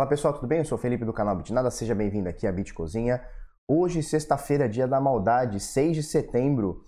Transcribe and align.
Fala 0.00 0.08
pessoal, 0.08 0.32
tudo 0.32 0.46
bem? 0.46 0.60
Eu 0.60 0.64
sou 0.64 0.78
o 0.78 0.80
Felipe 0.80 1.04
do 1.04 1.12
canal 1.12 1.36
Bitnada, 1.36 1.70
seja 1.70 1.94
bem-vindo 1.94 2.26
aqui 2.26 2.46
à 2.46 2.52
Bit 2.52 2.72
Cozinha. 2.72 3.22
Hoje, 3.68 4.02
sexta-feira, 4.02 4.66
dia 4.66 4.88
da 4.88 4.98
maldade, 4.98 5.60
6 5.60 5.94
de 5.94 6.02
setembro, 6.02 6.82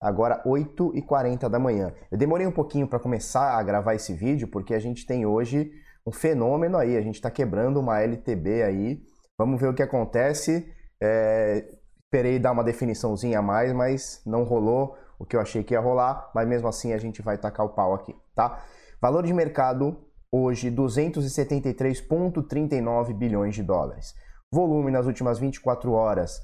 agora 0.00 0.40
8h40 0.46 1.48
da 1.48 1.58
manhã. 1.58 1.92
Eu 2.12 2.16
demorei 2.16 2.46
um 2.46 2.52
pouquinho 2.52 2.86
para 2.86 3.00
começar 3.00 3.58
a 3.58 3.62
gravar 3.64 3.96
esse 3.96 4.14
vídeo 4.14 4.46
porque 4.46 4.72
a 4.72 4.78
gente 4.78 5.04
tem 5.04 5.26
hoje 5.26 5.68
um 6.06 6.12
fenômeno 6.12 6.78
aí, 6.78 6.96
a 6.96 7.00
gente 7.00 7.16
está 7.16 7.28
quebrando 7.28 7.80
uma 7.80 8.00
LTB 8.00 8.62
aí. 8.62 9.02
Vamos 9.36 9.60
ver 9.60 9.66
o 9.66 9.74
que 9.74 9.82
acontece. 9.82 10.72
É... 11.02 11.68
Esperei 12.04 12.38
dar 12.38 12.52
uma 12.52 12.62
definiçãozinha 12.62 13.40
a 13.40 13.42
mais, 13.42 13.72
mas 13.72 14.22
não 14.24 14.44
rolou 14.44 14.96
o 15.18 15.26
que 15.26 15.34
eu 15.34 15.40
achei 15.40 15.64
que 15.64 15.74
ia 15.74 15.80
rolar, 15.80 16.30
mas 16.32 16.46
mesmo 16.46 16.68
assim 16.68 16.92
a 16.92 16.98
gente 16.98 17.20
vai 17.20 17.36
tacar 17.36 17.66
o 17.66 17.70
pau 17.70 17.92
aqui, 17.94 18.14
tá? 18.32 18.62
Valor 19.02 19.24
de 19.24 19.34
mercado 19.34 20.13
hoje 20.34 20.68
273,39 20.68 23.14
bilhões 23.14 23.54
de 23.54 23.62
dólares. 23.62 24.16
Volume 24.52 24.90
nas 24.90 25.06
últimas 25.06 25.38
24 25.38 25.92
horas 25.92 26.42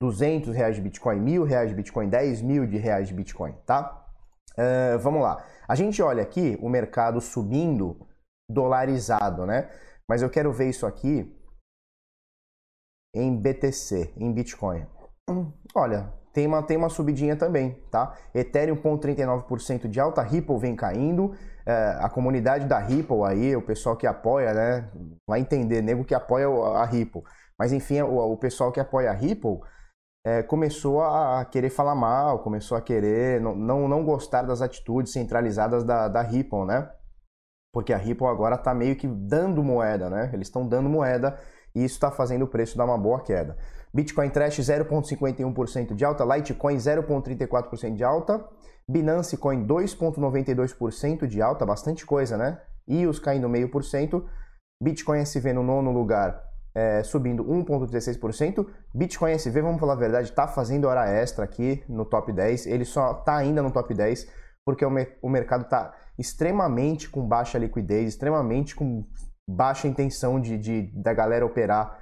200 0.02 0.53
reais 0.55 0.75
de 0.75 0.81
Bitcoin, 0.81 1.19
mil 1.19 1.44
reais 1.44 1.69
de 1.69 1.75
Bitcoin, 1.75 2.09
10 2.09 2.41
mil 2.41 2.66
de 2.67 2.77
reais 2.77 3.08
de 3.08 3.13
Bitcoin, 3.13 3.53
tá? 3.66 4.05
Uh, 4.53 5.00
vamos 5.00 5.22
lá. 5.22 5.44
A 5.67 5.75
gente 5.75 6.02
olha 6.02 6.22
aqui 6.22 6.58
o 6.61 6.69
mercado 6.69 7.19
subindo 7.22 8.08
dolarizado, 8.50 9.45
né? 9.45 9.69
Mas 10.08 10.22
eu 10.22 10.30
quero 10.30 10.52
ver 10.52 10.69
isso 10.69 10.85
aqui 10.85 11.33
em 13.16 13.35
BTC, 13.35 14.13
em 14.17 14.33
Bitcoin. 14.33 14.85
Olha, 15.73 16.12
tem 16.34 16.47
uma, 16.47 16.63
tem 16.63 16.75
uma 16.75 16.89
subidinha 16.89 17.35
também, 17.35 17.79
tá? 17.91 18.16
Ethereum 18.34 18.75
0,39% 18.75 19.88
de 19.88 20.00
alta, 20.00 20.22
Ripple 20.22 20.57
vem 20.57 20.75
caindo, 20.75 21.34
é, 21.66 21.97
a 22.00 22.09
comunidade 22.09 22.66
da 22.66 22.79
Ripple 22.79 23.23
aí, 23.23 23.56
o 23.56 23.62
pessoal 23.62 23.95
que 23.95 24.07
apoia, 24.07 24.53
né? 24.53 24.91
Vai 25.28 25.39
entender, 25.39 25.81
nego 25.81 26.03
que 26.03 26.16
apoia 26.16 26.47
a 26.47 26.85
Ripple. 26.85 27.22
Mas 27.57 27.72
enfim, 27.72 28.01
o, 28.01 28.18
o 28.18 28.38
pessoal 28.38 28.72
que 28.72 28.79
apoia 28.79 29.12
a 29.12 29.13
Ripple 29.13 29.59
é, 30.25 30.41
começou 30.41 31.01
a 31.01 31.44
querer 31.45 31.69
falar 31.69 31.95
mal, 31.95 32.39
começou 32.39 32.78
a 32.78 32.81
querer 32.81 33.41
não, 33.41 33.56
não, 33.56 33.88
não 33.88 34.06
gostar 34.06 34.44
das 34.44 34.61
atitudes 34.61 35.11
centralizadas 35.11 35.84
da, 35.84 36.07
da 36.07 36.22
Ripple, 36.22 36.66
né? 36.66 36.89
Porque 37.73 37.91
a 37.91 37.97
Ripple 37.97 38.28
agora 38.28 38.56
está 38.56 38.73
meio 38.73 38.95
que 38.95 39.07
dando 39.07 39.63
moeda, 39.63 40.09
né? 40.09 40.29
Eles 40.33 40.47
estão 40.47 40.67
dando 40.67 40.88
moeda 40.88 41.38
e 41.75 41.83
isso 41.83 41.95
está 41.95 42.09
fazendo 42.09 42.44
o 42.44 42.47
preço 42.47 42.78
dar 42.78 42.85
uma 42.85 42.97
boa 42.97 43.22
queda. 43.22 43.57
Bitcoin 43.94 44.29
Trash 44.29 44.59
0,51% 44.59 45.94
de 45.94 46.06
alta, 46.06 46.23
Litecoin 46.23 46.78
0,34% 46.78 47.95
de 47.95 48.03
alta, 48.03 48.47
Binance 48.88 49.38
Coin 49.38 49.66
2,92% 49.66 51.28
de 51.28 51.41
alta, 51.41 51.66
bastante 51.66 52.06
coisa, 52.06 52.38
né? 52.38 52.62
EOS 52.88 53.19
caindo 53.19 53.50
meio 53.50 53.69
por 53.69 53.83
cento, 53.83 54.25
Bitcoin 54.81 55.19
SV 55.19 55.53
no 55.53 55.63
nono 55.63 55.91
lugar 55.91 56.53
é, 56.73 57.03
subindo 57.03 57.44
1,16%. 57.44 58.67
Bitcoin 58.94 59.31
SV, 59.34 59.61
vamos 59.61 59.79
falar 59.79 59.94
a 59.94 59.97
verdade, 59.97 60.29
está 60.29 60.47
fazendo 60.47 60.85
hora 60.85 61.09
extra 61.09 61.45
aqui 61.45 61.84
no 61.88 62.06
top 62.06 62.31
10. 62.31 62.67
Ele 62.67 62.85
só 62.85 63.11
está 63.11 63.38
ainda 63.38 63.61
no 63.61 63.72
top 63.72 63.94
10 63.94 64.28
porque 64.66 64.85
o, 64.85 64.91
o 65.22 65.29
mercado 65.29 65.63
está 65.63 65.94
extremamente 66.17 67.09
com 67.09 67.28
baixa 67.28 67.57
liquidez, 67.57 68.09
extremamente 68.09 68.75
com 68.75 69.06
baixa 69.47 69.88
intenção 69.88 70.39
de, 70.39 70.57
de 70.57 70.83
da 70.94 71.13
galera 71.13 71.45
operar 71.45 72.00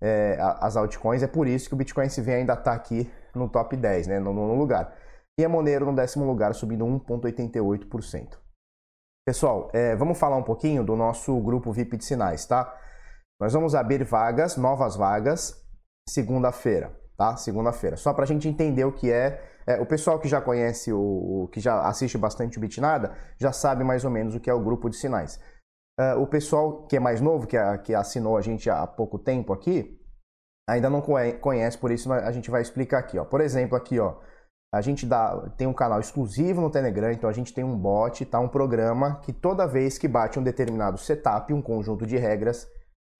é, 0.00 0.36
as 0.60 0.76
altcoins. 0.76 1.22
É 1.22 1.28
por 1.28 1.46
isso 1.46 1.68
que 1.68 1.74
o 1.74 1.78
Bitcoin 1.78 2.06
SV 2.06 2.34
ainda 2.34 2.54
está 2.54 2.72
aqui 2.72 3.10
no 3.34 3.48
top 3.48 3.76
10, 3.76 4.08
né, 4.08 4.18
no 4.18 4.32
nono 4.32 4.54
lugar. 4.54 4.94
E 5.38 5.44
a 5.44 5.48
Monero 5.48 5.86
no 5.86 5.94
décimo 5.94 6.26
lugar, 6.26 6.54
subindo 6.54 6.84
1,88%. 6.84 8.36
Pessoal, 9.24 9.70
é, 9.72 9.94
vamos 9.94 10.18
falar 10.18 10.36
um 10.36 10.42
pouquinho 10.42 10.84
do 10.84 10.96
nosso 10.96 11.38
grupo 11.40 11.72
VIP 11.72 11.96
de 11.96 12.04
sinais, 12.04 12.44
tá? 12.44 12.76
Nós 13.42 13.52
vamos 13.52 13.74
abrir 13.74 14.04
vagas, 14.04 14.56
novas 14.56 14.94
vagas, 14.94 15.60
segunda-feira, 16.08 16.96
tá? 17.18 17.36
Segunda-feira. 17.36 17.96
Só 17.96 18.14
para 18.14 18.22
a 18.22 18.26
gente 18.26 18.48
entender 18.48 18.84
o 18.84 18.92
que 18.92 19.10
é, 19.10 19.42
é. 19.66 19.80
o 19.80 19.84
pessoal 19.84 20.20
que 20.20 20.28
já 20.28 20.40
conhece, 20.40 20.92
o, 20.92 21.00
o, 21.42 21.48
que 21.48 21.58
já 21.58 21.80
assiste 21.80 22.16
bastante 22.16 22.56
o 22.56 22.60
Bitnada, 22.60 23.16
já 23.40 23.50
sabe 23.50 23.82
mais 23.82 24.04
ou 24.04 24.12
menos 24.12 24.36
o 24.36 24.38
que 24.38 24.48
é 24.48 24.54
o 24.54 24.62
grupo 24.62 24.88
de 24.88 24.94
sinais. 24.94 25.40
Uh, 25.98 26.20
o 26.20 26.26
pessoal 26.28 26.86
que 26.86 26.96
é 26.96 27.00
mais 27.00 27.20
novo, 27.20 27.48
que, 27.48 27.56
que 27.78 27.92
assinou 27.92 28.36
a 28.36 28.40
gente 28.40 28.70
há 28.70 28.86
pouco 28.86 29.18
tempo 29.18 29.52
aqui, 29.52 30.00
ainda 30.70 30.88
não 30.88 31.00
conhece, 31.00 31.76
por 31.76 31.90
isso 31.90 32.12
a 32.12 32.30
gente 32.30 32.48
vai 32.48 32.62
explicar 32.62 32.98
aqui. 32.98 33.18
Ó. 33.18 33.24
Por 33.24 33.40
exemplo, 33.40 33.76
aqui, 33.76 33.98
ó, 33.98 34.20
a 34.72 34.80
gente 34.80 35.04
dá, 35.04 35.50
tem 35.56 35.66
um 35.66 35.74
canal 35.74 35.98
exclusivo 35.98 36.60
no 36.60 36.70
Telegram, 36.70 37.10
então 37.10 37.28
a 37.28 37.32
gente 37.32 37.52
tem 37.52 37.64
um 37.64 37.76
bot, 37.76 38.24
tá? 38.24 38.38
um 38.38 38.46
programa 38.46 39.16
que 39.16 39.32
toda 39.32 39.66
vez 39.66 39.98
que 39.98 40.06
bate 40.06 40.38
um 40.38 40.44
determinado 40.44 40.96
setup, 40.96 41.52
um 41.52 41.60
conjunto 41.60 42.06
de 42.06 42.16
regras, 42.16 42.70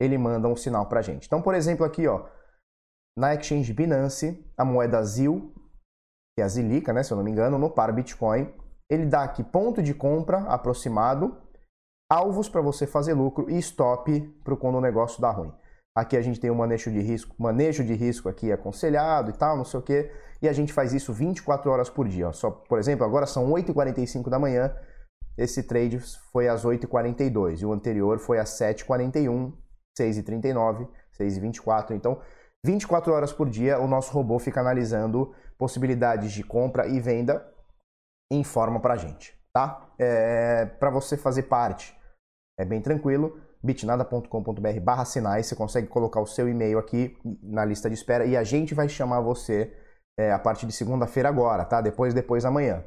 ele 0.03 0.19
manda 0.19 0.49
um 0.49 0.57
sinal 0.57 0.87
para 0.87 0.99
a 0.99 1.03
gente. 1.03 1.27
Então, 1.27 1.41
por 1.41 1.55
exemplo, 1.55 1.87
aqui, 1.87 2.07
ó, 2.09 2.27
na 3.17 3.35
Exchange 3.35 3.73
Binance, 3.73 4.45
a 4.57 4.65
moeda 4.65 5.03
ZIL, 5.03 5.53
que 6.35 6.43
é 6.43 6.45
a 6.45 6.49
Zilica, 6.49 6.93
né, 6.93 7.03
se 7.03 7.13
eu 7.13 7.17
não 7.17 7.25
me 7.25 7.31
engano, 7.31 7.59
no 7.59 7.71
par 7.71 7.93
Bitcoin, 7.93 8.53
ele 8.91 9.07
dá 9.07 9.23
aqui 9.23 9.45
ponto 9.45 9.83
de 9.83 9.95
compra 9.95 10.39
aproximado, 10.49 11.41
alvos 12.11 12.49
para 12.49 12.61
você 12.61 12.87
fazer 12.87 13.15
lucro 13.15 13.49
e 13.51 13.59
stop 13.59 14.21
para 14.43 14.57
quando 14.57 14.77
o 14.77 14.81
negócio 14.81 15.21
dá 15.21 15.31
ruim. 15.31 15.53
Aqui 15.95 16.17
a 16.17 16.23
gente 16.23 16.41
tem 16.41 16.51
um 16.51 16.55
manejo 16.55 16.91
de 16.91 17.01
risco, 17.01 17.35
manejo 17.39 17.85
de 17.85 17.95
risco 17.95 18.29
aqui 18.29 18.51
aconselhado 18.51 19.31
e 19.31 19.35
tal, 19.35 19.57
não 19.57 19.65
sei 19.65 19.79
o 19.79 19.83
que, 19.83 20.11
e 20.41 20.49
a 20.49 20.53
gente 20.53 20.73
faz 20.73 20.93
isso 20.93 21.13
24 21.13 21.71
horas 21.71 21.91
por 21.91 22.09
dia. 22.09 22.29
Ó. 22.29 22.33
Só, 22.33 22.51
por 22.51 22.79
exemplo, 22.79 23.05
agora 23.05 23.27
são 23.27 23.51
8h45 23.51 24.31
da 24.31 24.39
manhã, 24.39 24.75
esse 25.37 25.63
trade 25.63 25.99
foi 26.33 26.49
às 26.49 26.65
8h42 26.65 27.61
e 27.61 27.67
o 27.67 27.73
anterior 27.73 28.19
foi 28.19 28.39
às 28.39 28.51
7h41 28.59 29.53
6h39, 29.99 30.89
6h24. 31.19 31.93
Então, 31.93 32.21
24 32.65 33.13
horas 33.13 33.33
por 33.33 33.49
dia, 33.49 33.81
o 33.81 33.89
nosso 33.89 34.13
robô 34.13 34.39
fica 34.39 34.61
analisando 34.61 35.35
possibilidades 35.59 36.33
de 36.33 36.45
compra 36.45 36.87
e 36.87 37.01
venda 37.01 37.47
e 38.33 38.37
informa 38.37 38.81
para 38.81 38.95
a 38.95 38.97
gente, 38.97 39.37
tá? 39.53 39.89
É, 39.99 40.67
para 40.67 40.91
você 40.91 41.17
fazer 41.17 41.45
parte, 41.45 41.97
é 42.59 42.65
bem 42.65 42.81
tranquilo, 42.81 43.41
bitnada.com.br 43.63 44.81
barra 44.81 45.05
sinais, 45.05 45.47
você 45.47 45.57
consegue 45.57 45.89
colocar 45.89 46.21
o 46.21 46.27
seu 46.27 46.49
e-mail 46.49 46.79
aqui 46.79 47.17
na 47.43 47.65
lista 47.65 47.89
de 47.89 47.95
espera 47.95 48.25
e 48.25 48.37
a 48.37 48.45
gente 48.45 48.75
vai 48.75 48.89
chamar 48.89 49.21
você 49.21 49.77
é, 50.19 50.33
a 50.33 50.39
partir 50.39 50.67
de 50.67 50.73
segunda-feira 50.73 51.29
agora, 51.29 51.65
tá? 51.65 51.81
Depois, 51.81 52.15
depois 52.15 52.45
amanhã. 52.45 52.85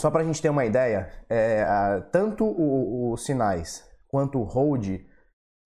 Só 0.00 0.10
para 0.10 0.22
a 0.22 0.24
gente 0.24 0.40
ter 0.42 0.50
uma 0.50 0.64
ideia, 0.64 1.10
é, 1.28 1.64
tanto 2.12 2.44
o, 2.44 3.12
o 3.12 3.16
sinais 3.16 3.84
quanto 4.08 4.38
o 4.38 4.44
hold 4.44 5.00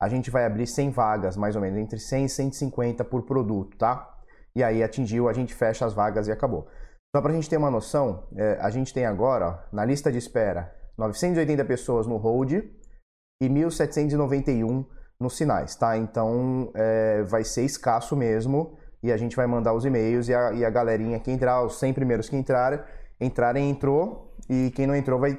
a 0.01 0.09
gente 0.09 0.31
vai 0.31 0.47
abrir 0.47 0.67
100 0.67 0.91
vagas, 0.91 1.37
mais 1.37 1.55
ou 1.55 1.63
menos, 1.63 1.79
entre 1.79 1.99
100 1.99 2.25
e 2.25 2.29
150 2.29 3.05
por 3.05 3.23
produto, 3.23 3.77
tá? 3.77 4.19
E 4.57 4.65
aí 4.65 4.83
atingiu, 4.83 5.29
a 5.29 5.33
gente 5.33 5.55
fecha 5.55 5.85
as 5.85 5.93
vagas 5.93 6.27
e 6.27 6.33
acabou. 6.33 6.67
Só 7.15 7.21
para 7.21 7.33
a 7.33 7.35
gente 7.35 7.51
ter 7.51 7.57
uma 7.57 7.71
noção, 7.71 8.25
é, 8.37 8.59
a 8.61 8.71
gente 8.71 8.95
tem 8.95 9.05
agora, 9.05 9.49
ó, 9.49 9.59
na 9.73 9.85
lista 9.85 10.11
de 10.11 10.19
espera, 10.19 10.75
980 10.97 11.65
pessoas 11.65 12.07
no 12.07 12.17
hold 12.17 12.53
e 12.53 13.49
1.791 13.49 14.87
nos 15.21 15.37
sinais, 15.37 15.75
tá? 15.77 15.97
Então 15.97 16.71
é, 16.75 17.23
vai 17.23 17.45
ser 17.45 17.65
escasso 17.65 18.17
mesmo 18.17 18.79
e 19.03 19.13
a 19.13 19.17
gente 19.17 19.37
vai 19.37 19.47
mandar 19.47 19.75
os 19.75 19.85
e-mails 19.85 20.29
e 20.29 20.35
a, 20.35 20.53
e 20.53 20.65
a 20.65 20.71
galerinha 20.71 21.19
que 21.19 21.31
entrar, 21.31 21.63
os 21.65 21.79
100 21.79 21.93
primeiros 21.93 22.29
que 22.29 22.37
entrarem, 22.37 22.81
entrarem 23.21 23.69
entrou 23.69 24.35
e 24.49 24.71
quem 24.75 24.87
não 24.87 24.95
entrou 24.95 25.19
vai 25.19 25.39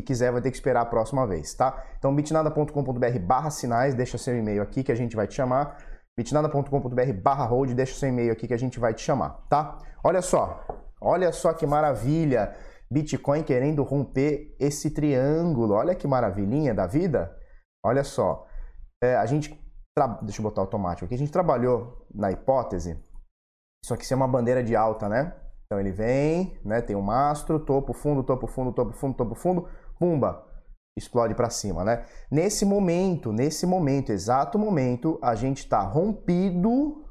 que 0.00 0.06
quiser 0.08 0.32
vai 0.32 0.40
ter 0.40 0.50
que 0.50 0.56
esperar 0.56 0.82
a 0.82 0.86
próxima 0.86 1.26
vez, 1.26 1.54
tá? 1.54 1.82
Então 1.98 2.14
bitnada.com.br 2.14 3.18
barra 3.20 3.50
sinais, 3.50 3.94
deixa 3.94 4.18
seu 4.18 4.36
e-mail 4.36 4.62
aqui 4.62 4.82
que 4.82 4.92
a 4.92 4.94
gente 4.94 5.16
vai 5.16 5.26
te 5.26 5.34
chamar. 5.34 5.78
bitnada.com.br 6.18 7.12
barra 7.22 7.44
hold, 7.44 7.72
deixa 7.72 7.94
seu 7.94 8.08
e-mail 8.08 8.32
aqui 8.32 8.46
que 8.46 8.54
a 8.54 8.58
gente 8.58 8.78
vai 8.78 8.94
te 8.94 9.02
chamar, 9.02 9.30
tá? 9.48 9.78
Olha 10.04 10.22
só, 10.22 10.64
olha 11.00 11.32
só 11.32 11.52
que 11.52 11.66
maravilha, 11.66 12.54
Bitcoin 12.90 13.42
querendo 13.42 13.82
romper 13.82 14.54
esse 14.60 14.90
triângulo, 14.90 15.74
olha 15.74 15.94
que 15.94 16.06
maravilhinha 16.06 16.74
da 16.74 16.86
vida. 16.86 17.36
Olha 17.84 18.04
só, 18.04 18.46
é, 19.02 19.16
a 19.16 19.26
gente, 19.26 19.50
deixa 20.22 20.40
eu 20.40 20.42
botar 20.42 20.60
automático 20.60 21.04
aqui, 21.04 21.14
a 21.14 21.18
gente 21.18 21.32
trabalhou 21.32 22.06
na 22.14 22.30
hipótese, 22.30 22.98
isso 23.84 23.94
aqui 23.94 24.12
é 24.12 24.16
uma 24.16 24.28
bandeira 24.28 24.62
de 24.62 24.74
alta, 24.74 25.08
né? 25.08 25.32
Então 25.66 25.80
ele 25.80 25.90
vem, 25.90 26.58
né, 26.64 26.80
tem 26.80 26.94
um 26.94 27.02
mastro, 27.02 27.58
topo, 27.58 27.92
fundo, 27.92 28.22
topo, 28.22 28.46
fundo, 28.46 28.72
topo, 28.72 28.92
fundo, 28.92 29.14
topo, 29.14 29.34
fundo, 29.34 29.68
pumba, 29.98 30.44
explode 30.98 31.34
para 31.34 31.50
cima, 31.50 31.84
né? 31.84 32.04
Nesse 32.30 32.64
momento, 32.64 33.32
nesse 33.32 33.66
momento, 33.66 34.10
exato 34.10 34.58
momento, 34.58 35.18
a 35.22 35.34
gente 35.34 35.58
está 35.58 35.80
rompido 35.80 37.04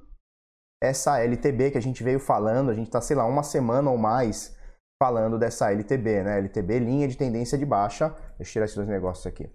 essa 0.82 1.20
LTB 1.20 1.72
que 1.72 1.78
a 1.78 1.82
gente 1.82 2.04
veio 2.04 2.20
falando, 2.20 2.70
a 2.70 2.74
gente 2.74 2.88
está, 2.88 3.02
sei 3.02 3.16
lá, 3.16 3.26
uma 3.26 3.44
semana 3.44 3.90
ou 3.90 3.98
mais 3.98 4.56
falando 5.02 5.38
dessa 5.38 5.72
LTB, 5.72 6.24
né? 6.24 6.40
LTB, 6.40 6.80
linha 6.80 7.08
de 7.08 7.18
tendência 7.18 7.58
de 7.58 7.66
baixa. 7.66 8.10
Deixa 8.38 8.50
eu 8.50 8.54
tirar 8.54 8.66
esses 8.66 8.76
dois 8.76 8.88
negócios 8.88 9.26
aqui. 9.26 9.50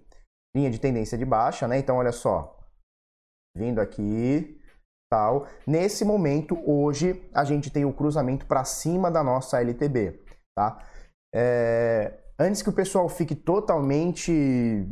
Linha 0.55 0.69
de 0.69 0.79
tendência 0.79 1.17
de 1.17 1.25
baixa, 1.25 1.67
né? 1.67 1.77
Então, 1.77 1.97
olha 1.97 2.11
só. 2.11 2.59
Vindo 3.57 3.79
aqui, 3.79 4.59
tal. 5.11 5.47
Nesse 5.67 6.05
momento, 6.05 6.57
hoje, 6.65 7.27
a 7.33 7.43
gente 7.43 7.69
tem 7.69 7.85
o 7.85 7.93
cruzamento 7.93 8.45
para 8.45 8.63
cima 8.63 9.11
da 9.11 9.23
nossa 9.23 9.59
LTB, 9.59 10.23
tá? 10.57 10.79
É... 11.33 12.17
Antes 12.41 12.63
que 12.63 12.69
o 12.69 12.73
pessoal 12.73 13.07
fique 13.07 13.35
totalmente 13.35 14.83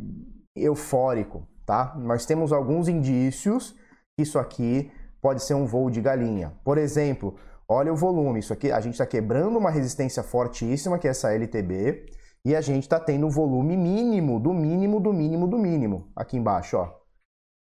eufórico, 0.54 1.48
tá? 1.66 1.96
Nós 1.98 2.24
temos 2.24 2.52
alguns 2.52 2.86
indícios 2.86 3.72
que 4.16 4.22
isso 4.22 4.38
aqui 4.38 4.88
pode 5.20 5.42
ser 5.42 5.54
um 5.54 5.66
voo 5.66 5.90
de 5.90 6.00
galinha. 6.00 6.52
Por 6.62 6.78
exemplo, 6.78 7.34
olha 7.68 7.92
o 7.92 7.96
volume. 7.96 8.38
Isso 8.38 8.52
aqui, 8.52 8.70
a 8.70 8.80
gente 8.80 8.92
está 8.92 9.04
quebrando 9.04 9.58
uma 9.58 9.68
resistência 9.68 10.22
fortíssima, 10.22 10.96
que 10.96 11.08
é 11.08 11.10
essa 11.10 11.32
LTB, 11.32 12.06
e 12.44 12.54
a 12.54 12.60
gente 12.60 12.84
está 12.84 13.00
tendo 13.00 13.26
o 13.26 13.30
volume 13.30 13.76
mínimo, 13.76 14.38
do 14.38 14.54
mínimo, 14.54 15.00
do 15.00 15.12
mínimo, 15.12 15.48
do 15.48 15.58
mínimo, 15.58 16.08
aqui 16.14 16.36
embaixo, 16.36 16.76
ó. 16.76 17.00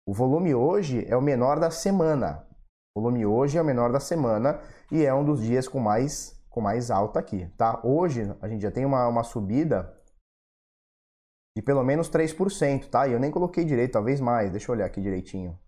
O 0.08 0.14
volume 0.14 0.54
hoje 0.54 1.04
é 1.06 1.14
o 1.14 1.20
menor 1.20 1.60
da 1.60 1.70
semana. 1.70 2.46
O 2.96 3.02
volume 3.02 3.26
hoje 3.26 3.58
é 3.58 3.60
o 3.60 3.64
menor 3.64 3.92
da 3.92 4.00
semana 4.00 4.60
e 4.90 5.04
é 5.04 5.12
um 5.12 5.22
dos 5.22 5.42
dias 5.42 5.68
com 5.68 5.78
mais, 5.78 6.33
com 6.54 6.60
mais 6.60 6.88
alta 6.88 7.18
aqui, 7.18 7.48
tá? 7.58 7.80
Hoje 7.84 8.22
a 8.40 8.46
gente 8.46 8.62
já 8.62 8.70
tem 8.70 8.84
uma, 8.84 9.08
uma 9.08 9.24
subida 9.24 9.92
de 11.56 11.60
pelo 11.60 11.82
menos 11.82 12.08
3%, 12.08 12.88
tá? 12.88 13.08
E 13.08 13.12
eu 13.12 13.18
nem 13.18 13.28
coloquei 13.28 13.64
direito, 13.64 13.94
talvez 13.94 14.20
mais. 14.20 14.52
Deixa 14.52 14.70
eu 14.70 14.76
olhar 14.76 14.86
aqui 14.86 15.00
direitinho. 15.00 15.58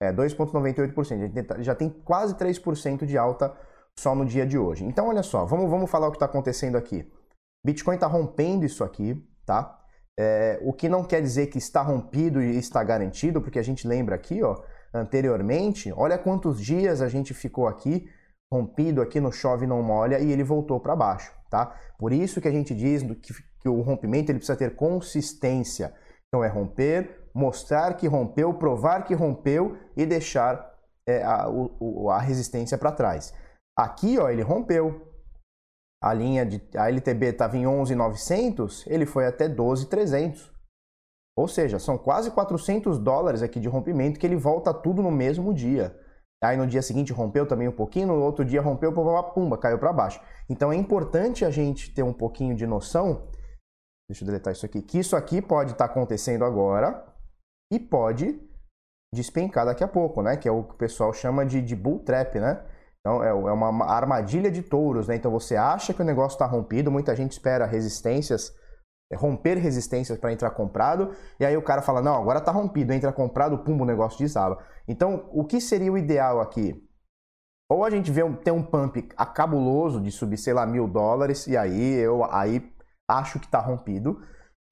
É 0.00 0.12
2,98%. 0.12 1.52
A 1.52 1.56
gente 1.56 1.64
já 1.64 1.74
tem 1.74 1.90
quase 1.90 2.36
3% 2.36 3.04
de 3.06 3.18
alta 3.18 3.56
só 3.98 4.14
no 4.14 4.24
dia 4.24 4.46
de 4.46 4.56
hoje. 4.56 4.84
Então, 4.84 5.08
olha 5.08 5.24
só, 5.24 5.44
vamos, 5.44 5.68
vamos 5.68 5.90
falar 5.90 6.06
o 6.06 6.10
que 6.12 6.16
está 6.16 6.26
acontecendo 6.26 6.76
aqui. 6.76 7.12
Bitcoin 7.66 7.96
está 7.96 8.06
rompendo 8.06 8.64
isso 8.64 8.84
aqui, 8.84 9.20
tá? 9.44 9.80
É, 10.16 10.60
o 10.62 10.72
que 10.72 10.88
não 10.88 11.02
quer 11.02 11.20
dizer 11.20 11.48
que 11.48 11.58
está 11.58 11.82
rompido 11.82 12.40
e 12.40 12.56
está 12.56 12.84
garantido, 12.84 13.40
porque 13.40 13.58
a 13.58 13.64
gente 13.64 13.86
lembra 13.86 14.14
aqui, 14.14 14.42
ó, 14.44 14.62
anteriormente, 14.92 15.92
olha 15.96 16.18
quantos 16.18 16.60
dias 16.60 17.00
a 17.00 17.08
gente 17.08 17.32
ficou 17.32 17.66
aqui 17.66 18.08
rompido 18.52 19.00
aqui 19.00 19.18
no 19.18 19.32
chove 19.32 19.66
não 19.66 19.82
molha 19.82 20.18
e 20.20 20.30
ele 20.30 20.44
voltou 20.44 20.78
para 20.78 20.94
baixo, 20.94 21.32
tá? 21.48 21.74
Por 21.98 22.12
isso 22.12 22.38
que 22.38 22.48
a 22.48 22.50
gente 22.50 22.74
diz 22.74 23.02
que, 23.02 23.32
que 23.60 23.68
o 23.68 23.80
rompimento 23.80 24.30
ele 24.30 24.38
precisa 24.38 24.58
ter 24.58 24.76
consistência. 24.76 25.94
Então 26.28 26.44
é 26.44 26.48
romper, 26.48 27.30
mostrar 27.34 27.94
que 27.94 28.06
rompeu, 28.06 28.52
provar 28.52 29.04
que 29.04 29.14
rompeu 29.14 29.78
e 29.96 30.04
deixar 30.04 30.70
é, 31.08 31.22
a, 31.22 31.48
o, 31.48 32.10
a 32.10 32.20
resistência 32.20 32.76
para 32.76 32.92
trás. 32.92 33.32
Aqui, 33.74 34.18
ó, 34.18 34.28
ele 34.28 34.42
rompeu, 34.42 35.10
a 36.02 36.12
linha 36.12 36.44
de 36.44 36.60
a 36.76 36.90
LTB 36.90 37.26
estava 37.28 37.56
em 37.56 37.64
11.900, 37.64 38.84
ele 38.86 39.06
foi 39.06 39.26
até 39.26 39.48
12.300. 39.48 40.51
Ou 41.36 41.48
seja, 41.48 41.78
são 41.78 41.96
quase 41.96 42.30
400 42.30 42.98
dólares 42.98 43.42
aqui 43.42 43.58
de 43.58 43.68
rompimento 43.68 44.20
que 44.20 44.26
ele 44.26 44.36
volta 44.36 44.72
tudo 44.72 45.02
no 45.02 45.10
mesmo 45.10 45.54
dia. 45.54 45.98
Aí 46.42 46.56
no 46.56 46.66
dia 46.66 46.82
seguinte 46.82 47.12
rompeu 47.12 47.46
também 47.46 47.68
um 47.68 47.72
pouquinho, 47.72 48.08
no 48.08 48.20
outro 48.20 48.44
dia 48.44 48.60
rompeu, 48.60 48.92
pumba, 48.92 49.22
pumba 49.22 49.56
caiu 49.56 49.78
para 49.78 49.92
baixo. 49.92 50.20
Então 50.50 50.72
é 50.72 50.76
importante 50.76 51.44
a 51.44 51.50
gente 51.50 51.94
ter 51.94 52.02
um 52.02 52.12
pouquinho 52.12 52.54
de 52.54 52.66
noção. 52.66 53.28
Deixa 54.10 54.24
eu 54.24 54.26
deletar 54.26 54.52
isso 54.52 54.66
aqui. 54.66 54.82
Que 54.82 54.98
isso 54.98 55.16
aqui 55.16 55.40
pode 55.40 55.72
estar 55.72 55.86
tá 55.86 55.92
acontecendo 55.92 56.44
agora 56.44 57.06
e 57.72 57.78
pode 57.78 58.38
despencar 59.14 59.66
daqui 59.66 59.84
a 59.84 59.88
pouco, 59.88 60.20
né? 60.20 60.36
Que 60.36 60.48
é 60.48 60.52
o 60.52 60.64
que 60.64 60.74
o 60.74 60.78
pessoal 60.78 61.12
chama 61.12 61.46
de, 61.46 61.62
de 61.62 61.76
bull 61.76 62.00
trap, 62.00 62.38
né? 62.40 62.64
Então, 63.00 63.22
é, 63.22 63.28
é 63.28 63.32
uma 63.32 63.86
armadilha 63.86 64.50
de 64.50 64.62
touros, 64.62 65.08
né? 65.08 65.16
Então, 65.16 65.30
você 65.30 65.56
acha 65.56 65.92
que 65.92 66.00
o 66.00 66.04
negócio 66.04 66.36
está 66.36 66.46
rompido, 66.46 66.90
muita 66.90 67.14
gente 67.16 67.32
espera 67.32 67.66
resistências, 67.66 68.54
é, 69.12 69.16
romper 69.16 69.58
resistências 69.58 70.18
para 70.18 70.32
entrar 70.32 70.50
comprado, 70.50 71.12
e 71.38 71.44
aí 71.44 71.56
o 71.56 71.62
cara 71.62 71.82
fala, 71.82 72.00
não, 72.00 72.14
agora 72.14 72.38
está 72.38 72.50
rompido, 72.50 72.92
entra 72.92 73.12
comprado, 73.12 73.58
pum, 73.58 73.80
o 73.80 73.84
negócio 73.84 74.18
desaba. 74.18 74.58
Então, 74.88 75.28
o 75.32 75.44
que 75.44 75.60
seria 75.60 75.92
o 75.92 75.98
ideal 75.98 76.40
aqui? 76.40 76.82
Ou 77.70 77.84
a 77.84 77.90
gente 77.90 78.10
vê 78.10 78.22
um, 78.22 78.34
tem 78.34 78.52
um 78.52 78.62
pump 78.62 79.08
acabuloso 79.16 80.00
de 80.00 80.10
subir, 80.10 80.36
sei 80.36 80.52
lá, 80.52 80.66
mil 80.66 80.88
dólares, 80.88 81.46
e 81.46 81.56
aí 81.56 81.94
eu 81.94 82.24
aí 82.24 82.72
acho 83.08 83.38
que 83.38 83.46
está 83.46 83.60
rompido. 83.60 84.20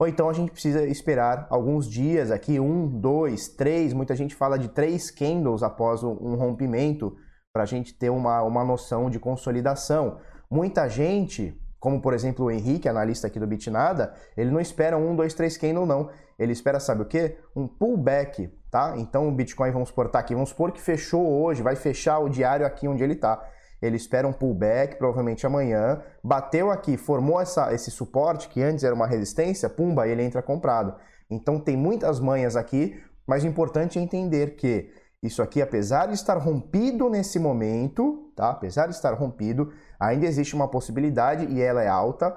Ou 0.01 0.09
então 0.09 0.29
a 0.31 0.33
gente 0.33 0.51
precisa 0.51 0.87
esperar 0.87 1.47
alguns 1.51 1.89
dias 1.89 2.31
aqui, 2.31 2.59
um, 2.59 2.89
dois, 2.89 3.49
três, 3.49 3.93
muita 3.93 4.17
gente 4.17 4.35
fala 4.35 4.59
de 4.59 4.69
três 4.69 5.11
candles 5.11 5.63
após 5.63 6.03
um 6.03 6.35
rompimento, 6.37 7.15
para 7.53 7.65
a 7.65 7.67
gente 7.67 7.93
ter 7.95 8.11
uma, 8.11 8.43
uma 8.43 8.65
noção 8.65 9.11
de 9.11 9.19
consolidação. 9.19 10.19
Muita 10.51 10.89
gente, 10.89 11.59
como 11.81 12.00
por 12.00 12.12
exemplo 12.12 12.44
o 12.44 12.50
Henrique, 12.50 12.88
analista 12.88 13.27
aqui 13.27 13.41
do 13.41 13.46
Bitnada, 13.46 14.13
ele 14.37 14.51
não 14.51 14.60
espera 14.60 14.99
um, 14.99 15.17
dois, 15.17 15.32
três 15.32 15.56
candle 15.56 15.87
não. 15.87 16.10
Ele 16.39 16.53
espera, 16.53 16.79
sabe 16.79 17.03
o 17.03 17.06
quê? 17.06 17.39
Um 17.56 17.67
pullback, 17.67 18.49
tá? 18.70 18.94
Então 18.96 19.27
o 19.27 19.32
Bitcoin, 19.32 19.70
vamos 19.70 19.89
supor, 19.89 20.08
tá 20.08 20.19
aqui, 20.19 20.34
vamos 20.34 20.51
supor 20.51 20.72
que 20.72 20.81
fechou 20.81 21.27
hoje, 21.43 21.63
vai 21.63 21.75
fechar 21.75 22.19
o 22.19 22.29
diário 22.29 22.67
aqui 22.67 22.87
onde 22.87 23.03
ele 23.03 23.15
está. 23.15 23.43
Ele 23.81 23.96
espera 23.96 24.29
um 24.29 24.32
pullback, 24.32 24.96
provavelmente 24.96 25.46
amanhã, 25.46 26.03
bateu 26.22 26.70
aqui, 26.70 26.99
formou 26.99 27.41
essa, 27.41 27.72
esse 27.72 27.91
suporte 27.91 28.49
que 28.49 28.63
antes 28.63 28.84
era 28.84 28.94
uma 28.94 29.06
resistência, 29.06 29.69
pumba, 29.70 30.06
ele 30.06 30.22
entra 30.22 30.43
comprado. 30.43 30.94
Então 31.31 31.58
tem 31.58 31.77
muitas 31.77 32.20
manhas 32.20 32.56
aqui, 32.56 33.03
mas 33.27 33.43
o 33.43 33.46
importante 33.46 33.99
é 33.99 34.03
entender 34.03 34.56
que 34.56 34.91
isso 35.22 35.43
aqui, 35.43 35.60
apesar 35.60 36.06
de 36.06 36.15
estar 36.15 36.39
rompido 36.39 37.10
nesse 37.10 37.39
momento, 37.39 38.32
tá? 38.34 38.50
Apesar 38.50 38.86
de 38.86 38.94
estar 38.94 39.12
rompido, 39.12 39.72
ainda 39.98 40.27
existe 40.27 40.55
uma 40.55 40.70
possibilidade 40.70 41.46
e 41.46 41.60
ela 41.60 41.82
é 41.82 41.89
alta 41.89 42.36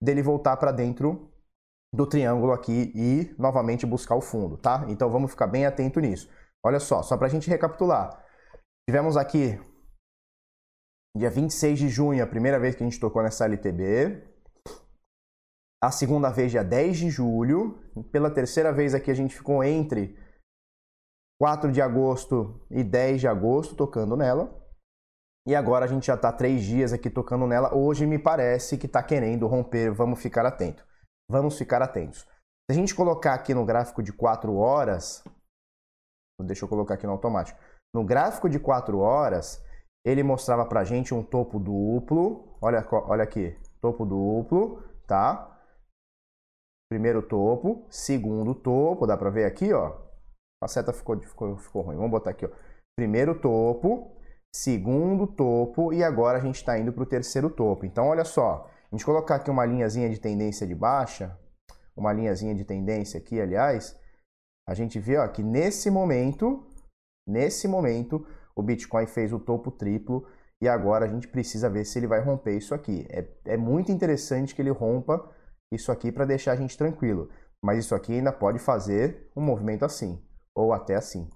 dele 0.00 0.22
voltar 0.22 0.56
para 0.56 0.70
dentro 0.70 1.28
do 1.92 2.06
triângulo 2.06 2.52
aqui 2.52 2.92
e 2.94 3.34
novamente 3.36 3.84
buscar 3.84 4.14
o 4.14 4.20
fundo, 4.20 4.56
tá? 4.56 4.86
Então 4.88 5.10
vamos 5.10 5.32
ficar 5.32 5.48
bem 5.48 5.66
atento 5.66 5.98
nisso. 5.98 6.30
Olha 6.64 6.78
só, 6.78 7.02
só 7.02 7.16
para 7.16 7.26
a 7.26 7.30
gente 7.30 7.50
recapitular. 7.50 8.24
Tivemos 8.88 9.16
aqui 9.16 9.58
dia 11.16 11.30
26 11.30 11.78
de 11.78 11.88
junho, 11.88 12.22
a 12.22 12.26
primeira 12.26 12.60
vez 12.60 12.76
que 12.76 12.84
a 12.84 12.86
gente 12.86 13.00
tocou 13.00 13.22
nessa 13.22 13.44
LTB. 13.44 14.24
A 15.82 15.90
segunda 15.90 16.30
vez, 16.30 16.52
dia 16.52 16.62
10 16.62 16.98
de 16.98 17.10
julho. 17.10 17.82
Pela 18.12 18.30
terceira 18.30 18.72
vez 18.72 18.94
aqui 18.94 19.10
a 19.10 19.14
gente 19.14 19.34
ficou 19.34 19.64
entre 19.64 20.16
4 21.40 21.72
de 21.72 21.80
agosto 21.80 22.60
e 22.70 22.84
10 22.84 23.22
de 23.22 23.26
agosto 23.26 23.74
tocando 23.74 24.14
nela. 24.14 24.54
E 25.48 25.54
agora 25.54 25.86
a 25.86 25.88
gente 25.88 26.06
já 26.06 26.14
está 26.14 26.30
três 26.30 26.62
dias 26.62 26.92
aqui 26.92 27.08
tocando 27.08 27.46
nela. 27.46 27.74
Hoje 27.74 28.06
me 28.06 28.18
parece 28.18 28.76
que 28.76 28.84
está 28.84 29.02
querendo 29.02 29.46
romper. 29.46 29.90
Vamos 29.90 30.20
ficar 30.20 30.44
atento. 30.44 30.86
Vamos 31.30 31.56
ficar 31.56 31.80
atentos. 31.80 32.20
Se 32.20 32.72
a 32.72 32.74
gente 32.74 32.94
colocar 32.94 33.32
aqui 33.32 33.54
no 33.54 33.64
gráfico 33.64 34.02
de 34.02 34.12
4 34.12 34.54
horas, 34.54 35.24
deixa 36.42 36.66
eu 36.66 36.68
colocar 36.68 36.94
aqui 36.94 37.06
no 37.06 37.12
automático. 37.12 37.58
No 37.94 38.04
gráfico 38.04 38.46
de 38.46 38.60
4 38.60 38.98
horas, 38.98 39.64
ele 40.04 40.22
mostrava 40.22 40.66
para 40.66 40.80
a 40.80 40.84
gente 40.84 41.14
um 41.14 41.22
topo 41.22 41.58
duplo. 41.58 42.58
Olha, 42.60 42.86
olha 43.08 43.24
aqui, 43.24 43.58
topo 43.80 44.04
duplo, 44.04 44.82
tá? 45.06 45.58
Primeiro 46.90 47.22
topo, 47.22 47.86
segundo 47.88 48.54
topo, 48.54 49.06
dá 49.06 49.16
para 49.16 49.30
ver 49.30 49.46
aqui, 49.46 49.72
ó. 49.72 50.09
A 50.62 50.68
seta 50.68 50.92
ficou, 50.92 51.20
ficou, 51.20 51.56
ficou 51.56 51.82
ruim. 51.82 51.96
Vamos 51.96 52.10
botar 52.10 52.30
aqui, 52.30 52.44
ó. 52.44 52.50
Primeiro 52.96 53.40
topo, 53.40 54.14
segundo 54.54 55.26
topo 55.26 55.92
e 55.92 56.02
agora 56.04 56.38
a 56.38 56.40
gente 56.40 56.56
está 56.56 56.78
indo 56.78 56.92
para 56.92 57.02
o 57.02 57.06
terceiro 57.06 57.48
topo. 57.48 57.86
Então, 57.86 58.08
olha 58.08 58.24
só, 58.24 58.68
a 58.90 58.94
gente 58.94 59.04
colocar 59.04 59.36
aqui 59.36 59.50
uma 59.50 59.64
linhazinha 59.64 60.10
de 60.10 60.20
tendência 60.20 60.66
de 60.66 60.74
baixa, 60.74 61.38
uma 61.96 62.12
linhazinha 62.12 62.54
de 62.54 62.64
tendência 62.64 63.18
aqui, 63.18 63.40
aliás, 63.40 63.98
a 64.68 64.74
gente 64.74 64.98
vê 64.98 65.16
ó, 65.16 65.26
que 65.28 65.42
nesse 65.42 65.90
momento, 65.90 66.66
nesse 67.26 67.66
momento, 67.66 68.26
o 68.54 68.62
Bitcoin 68.62 69.06
fez 69.06 69.32
o 69.32 69.38
topo 69.38 69.70
triplo 69.70 70.26
e 70.60 70.68
agora 70.68 71.06
a 71.06 71.08
gente 71.08 71.28
precisa 71.28 71.70
ver 71.70 71.84
se 71.84 71.98
ele 71.98 72.06
vai 72.06 72.20
romper 72.20 72.56
isso 72.56 72.74
aqui. 72.74 73.06
É, 73.08 73.26
é 73.46 73.56
muito 73.56 73.90
interessante 73.90 74.54
que 74.54 74.60
ele 74.60 74.70
rompa 74.70 75.30
isso 75.72 75.90
aqui 75.90 76.12
para 76.12 76.24
deixar 76.24 76.52
a 76.52 76.56
gente 76.56 76.76
tranquilo, 76.76 77.30
mas 77.64 77.78
isso 77.78 77.94
aqui 77.94 78.12
ainda 78.12 78.32
pode 78.32 78.58
fazer 78.58 79.30
um 79.36 79.40
movimento 79.40 79.84
assim, 79.84 80.22
ou 80.56 80.72
até 80.72 80.94
assim, 80.94 81.28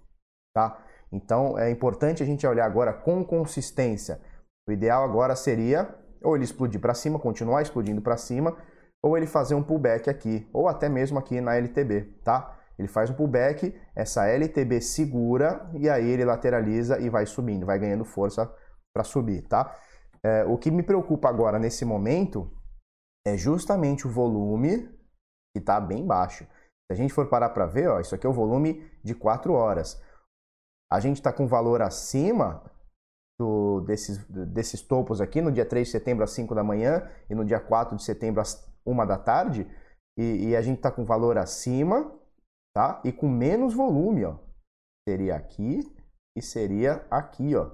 tá? 0.54 0.82
Então 1.12 1.58
é 1.58 1.70
importante 1.70 2.22
a 2.22 2.26
gente 2.26 2.46
olhar 2.46 2.66
agora 2.66 2.92
com 2.92 3.24
consistência. 3.24 4.20
O 4.68 4.72
ideal 4.72 5.04
agora 5.04 5.36
seria 5.36 5.94
ou 6.22 6.34
ele 6.34 6.44
explodir 6.44 6.80
para 6.80 6.94
cima, 6.94 7.18
continuar 7.18 7.62
explodindo 7.62 8.00
para 8.00 8.16
cima, 8.16 8.56
ou 9.04 9.16
ele 9.16 9.26
fazer 9.26 9.54
um 9.54 9.62
pullback 9.62 10.08
aqui, 10.08 10.48
ou 10.52 10.66
até 10.66 10.88
mesmo 10.88 11.18
aqui 11.18 11.40
na 11.40 11.54
LTB, 11.54 12.14
tá? 12.24 12.58
Ele 12.78 12.88
faz 12.88 13.10
um 13.10 13.14
pullback, 13.14 13.78
essa 13.94 14.26
LTB 14.26 14.80
segura 14.80 15.70
e 15.74 15.88
aí 15.88 16.08
ele 16.08 16.24
lateraliza 16.24 16.98
e 16.98 17.08
vai 17.08 17.26
subindo, 17.26 17.66
vai 17.66 17.78
ganhando 17.78 18.04
força 18.04 18.50
para 18.92 19.04
subir, 19.04 19.42
tá? 19.42 19.76
É, 20.24 20.44
o 20.44 20.56
que 20.56 20.70
me 20.70 20.82
preocupa 20.82 21.28
agora 21.28 21.58
nesse 21.58 21.84
momento 21.84 22.50
é 23.26 23.36
justamente 23.36 24.06
o 24.06 24.10
volume 24.10 24.88
que 25.54 25.60
está 25.60 25.78
bem 25.78 26.04
baixo. 26.04 26.46
Se 26.86 26.92
a 26.92 26.94
gente 26.94 27.14
for 27.14 27.28
parar 27.28 27.50
para 27.50 27.66
ver, 27.66 27.88
ó, 27.88 28.00
isso 28.00 28.14
aqui 28.14 28.26
é 28.26 28.30
o 28.30 28.32
volume 28.32 28.88
de 29.02 29.14
4 29.14 29.52
horas. 29.52 30.00
A 30.92 31.00
gente 31.00 31.16
está 31.16 31.32
com 31.32 31.46
valor 31.46 31.80
acima 31.80 32.62
do, 33.38 33.80
desses, 33.80 34.18
desses 34.28 34.82
topos 34.82 35.20
aqui 35.20 35.40
no 35.40 35.50
dia 35.50 35.66
3 35.66 35.86
de 35.86 35.92
setembro 35.92 36.24
às 36.24 36.30
5 36.32 36.54
da 36.54 36.62
manhã 36.62 37.08
e 37.28 37.34
no 37.34 37.44
dia 37.44 37.58
4 37.58 37.96
de 37.96 38.02
setembro 38.02 38.40
às 38.40 38.70
1 38.86 39.06
da 39.06 39.18
tarde. 39.18 39.66
E, 40.16 40.48
e 40.48 40.56
a 40.56 40.62
gente 40.62 40.76
está 40.76 40.90
com 40.90 41.04
valor 41.04 41.38
acima 41.38 42.14
tá? 42.74 43.00
e 43.04 43.12
com 43.12 43.28
menos 43.28 43.74
volume. 43.74 44.24
Ó. 44.24 44.38
Seria 45.08 45.36
aqui 45.36 45.80
e 46.36 46.42
seria 46.42 47.06
aqui. 47.10 47.56
Ó. 47.56 47.70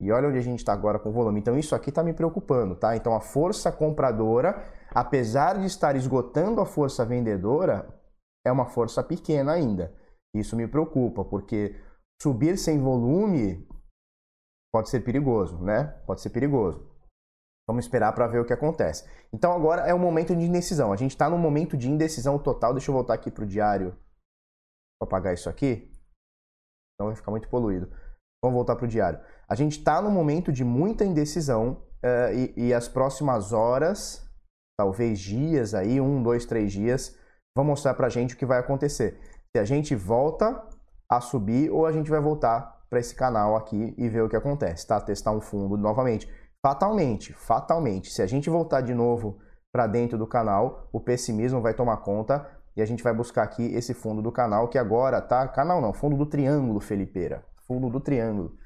E 0.00 0.12
olha 0.12 0.28
onde 0.28 0.38
a 0.38 0.42
gente 0.42 0.58
está 0.58 0.72
agora 0.72 0.98
com 0.98 1.10
volume. 1.10 1.40
Então 1.40 1.58
isso 1.58 1.74
aqui 1.74 1.88
está 1.88 2.02
me 2.02 2.12
preocupando. 2.12 2.76
Tá? 2.76 2.96
Então 2.96 3.14
a 3.14 3.20
força 3.20 3.72
compradora, 3.72 4.62
apesar 4.90 5.58
de 5.58 5.66
estar 5.66 5.96
esgotando 5.96 6.60
a 6.60 6.66
força 6.66 7.04
vendedora, 7.04 7.88
é 8.44 8.52
uma 8.52 8.66
força 8.66 9.02
pequena 9.02 9.52
ainda. 9.52 9.94
Isso 10.34 10.54
me 10.54 10.68
preocupa, 10.68 11.24
porque 11.24 11.74
subir 12.22 12.58
sem 12.58 12.78
volume 12.78 13.66
pode 14.72 14.90
ser 14.90 15.00
perigoso, 15.00 15.58
né? 15.62 15.84
Pode 16.06 16.20
ser 16.20 16.30
perigoso. 16.30 16.86
Vamos 17.66 17.84
esperar 17.84 18.12
para 18.12 18.28
ver 18.28 18.40
o 18.40 18.44
que 18.44 18.52
acontece. 18.52 19.08
Então 19.32 19.52
agora 19.52 19.82
é 19.82 19.94
o 19.94 19.98
momento 19.98 20.36
de 20.36 20.44
indecisão. 20.44 20.92
A 20.92 20.96
gente 20.96 21.12
está 21.12 21.28
no 21.28 21.38
momento 21.38 21.76
de 21.76 21.90
indecisão 21.90 22.38
total. 22.38 22.72
Deixa 22.72 22.90
eu 22.90 22.94
voltar 22.94 23.14
aqui 23.14 23.30
para 23.30 23.44
o 23.44 23.46
diário 23.46 23.96
para 25.00 25.08
apagar 25.08 25.34
isso 25.34 25.48
aqui. 25.48 25.90
Não 27.00 27.06
vai 27.06 27.16
ficar 27.16 27.30
muito 27.30 27.48
poluído. 27.48 27.90
Vamos 28.46 28.54
voltar 28.54 28.76
para 28.76 28.84
o 28.84 28.88
diário. 28.88 29.18
A 29.48 29.56
gente 29.56 29.78
está 29.78 30.00
no 30.00 30.08
momento 30.08 30.52
de 30.52 30.62
muita 30.62 31.04
indecisão 31.04 31.82
uh, 32.04 32.32
e, 32.32 32.68
e, 32.68 32.74
as 32.74 32.86
próximas 32.86 33.52
horas, 33.52 34.24
talvez 34.78 35.18
dias 35.18 35.74
aí, 35.74 36.00
um, 36.00 36.22
dois, 36.22 36.46
três 36.46 36.70
dias, 36.70 37.16
vão 37.56 37.64
mostrar 37.64 37.94
para 37.94 38.06
a 38.06 38.10
gente 38.10 38.34
o 38.34 38.36
que 38.38 38.46
vai 38.46 38.60
acontecer. 38.60 39.18
Se 39.50 39.60
a 39.60 39.64
gente 39.64 39.96
volta 39.96 40.62
a 41.10 41.20
subir 41.20 41.72
ou 41.72 41.86
a 41.86 41.90
gente 41.92 42.08
vai 42.08 42.20
voltar 42.20 42.84
para 42.88 43.00
esse 43.00 43.16
canal 43.16 43.56
aqui 43.56 43.92
e 43.98 44.08
ver 44.08 44.22
o 44.22 44.28
que 44.28 44.36
acontece, 44.36 44.86
tá? 44.86 45.00
Testar 45.00 45.32
um 45.32 45.40
fundo 45.40 45.76
novamente. 45.76 46.30
Fatalmente, 46.64 47.32
fatalmente, 47.32 48.12
se 48.12 48.22
a 48.22 48.26
gente 48.26 48.48
voltar 48.48 48.80
de 48.80 48.94
novo 48.94 49.38
para 49.72 49.88
dentro 49.88 50.16
do 50.16 50.26
canal, 50.26 50.88
o 50.92 51.00
pessimismo 51.00 51.60
vai 51.60 51.74
tomar 51.74 51.96
conta 51.96 52.46
e 52.76 52.82
a 52.82 52.86
gente 52.86 53.02
vai 53.02 53.12
buscar 53.12 53.42
aqui 53.42 53.74
esse 53.74 53.92
fundo 53.92 54.22
do 54.22 54.30
canal 54.30 54.68
que 54.68 54.78
agora 54.78 55.20
tá, 55.20 55.48
canal 55.48 55.80
não, 55.80 55.92
fundo 55.92 56.16
do 56.16 56.26
triângulo 56.26 56.78
Felipeira, 56.78 57.44
fundo 57.66 57.90
do 57.90 58.00
triângulo, 58.00 58.56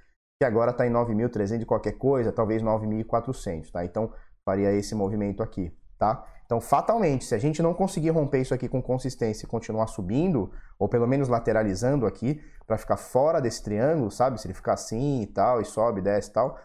que 0.40 0.46
agora 0.46 0.70
está 0.70 0.86
em 0.86 0.90
9.300 0.90 1.62
e 1.62 1.66
qualquer 1.66 1.92
coisa, 1.92 2.32
talvez 2.32 2.62
9.400, 2.62 3.70
tá? 3.70 3.84
Então 3.84 4.12
faria 4.44 4.72
esse 4.72 4.94
movimento 4.94 5.42
aqui, 5.42 5.72
tá? 5.98 6.26
Então, 6.50 6.60
fatalmente, 6.60 7.24
se 7.24 7.32
a 7.32 7.38
gente 7.38 7.62
não 7.62 7.72
conseguir 7.72 8.10
romper 8.10 8.40
isso 8.40 8.52
aqui 8.52 8.68
com 8.68 8.82
consistência 8.82 9.46
e 9.46 9.48
continuar 9.48 9.86
subindo, 9.86 10.50
ou 10.80 10.88
pelo 10.88 11.06
menos 11.06 11.28
lateralizando 11.28 12.06
aqui, 12.06 12.42
para 12.66 12.76
ficar 12.76 12.96
fora 12.96 13.40
desse 13.40 13.62
triângulo, 13.62 14.10
sabe? 14.10 14.40
Se 14.40 14.48
ele 14.48 14.54
ficar 14.54 14.72
assim 14.72 15.22
e 15.22 15.26
tal, 15.28 15.60
e 15.60 15.64
sobe, 15.64 16.00
desce 16.00 16.30
e 16.30 16.32
tal, 16.32 16.58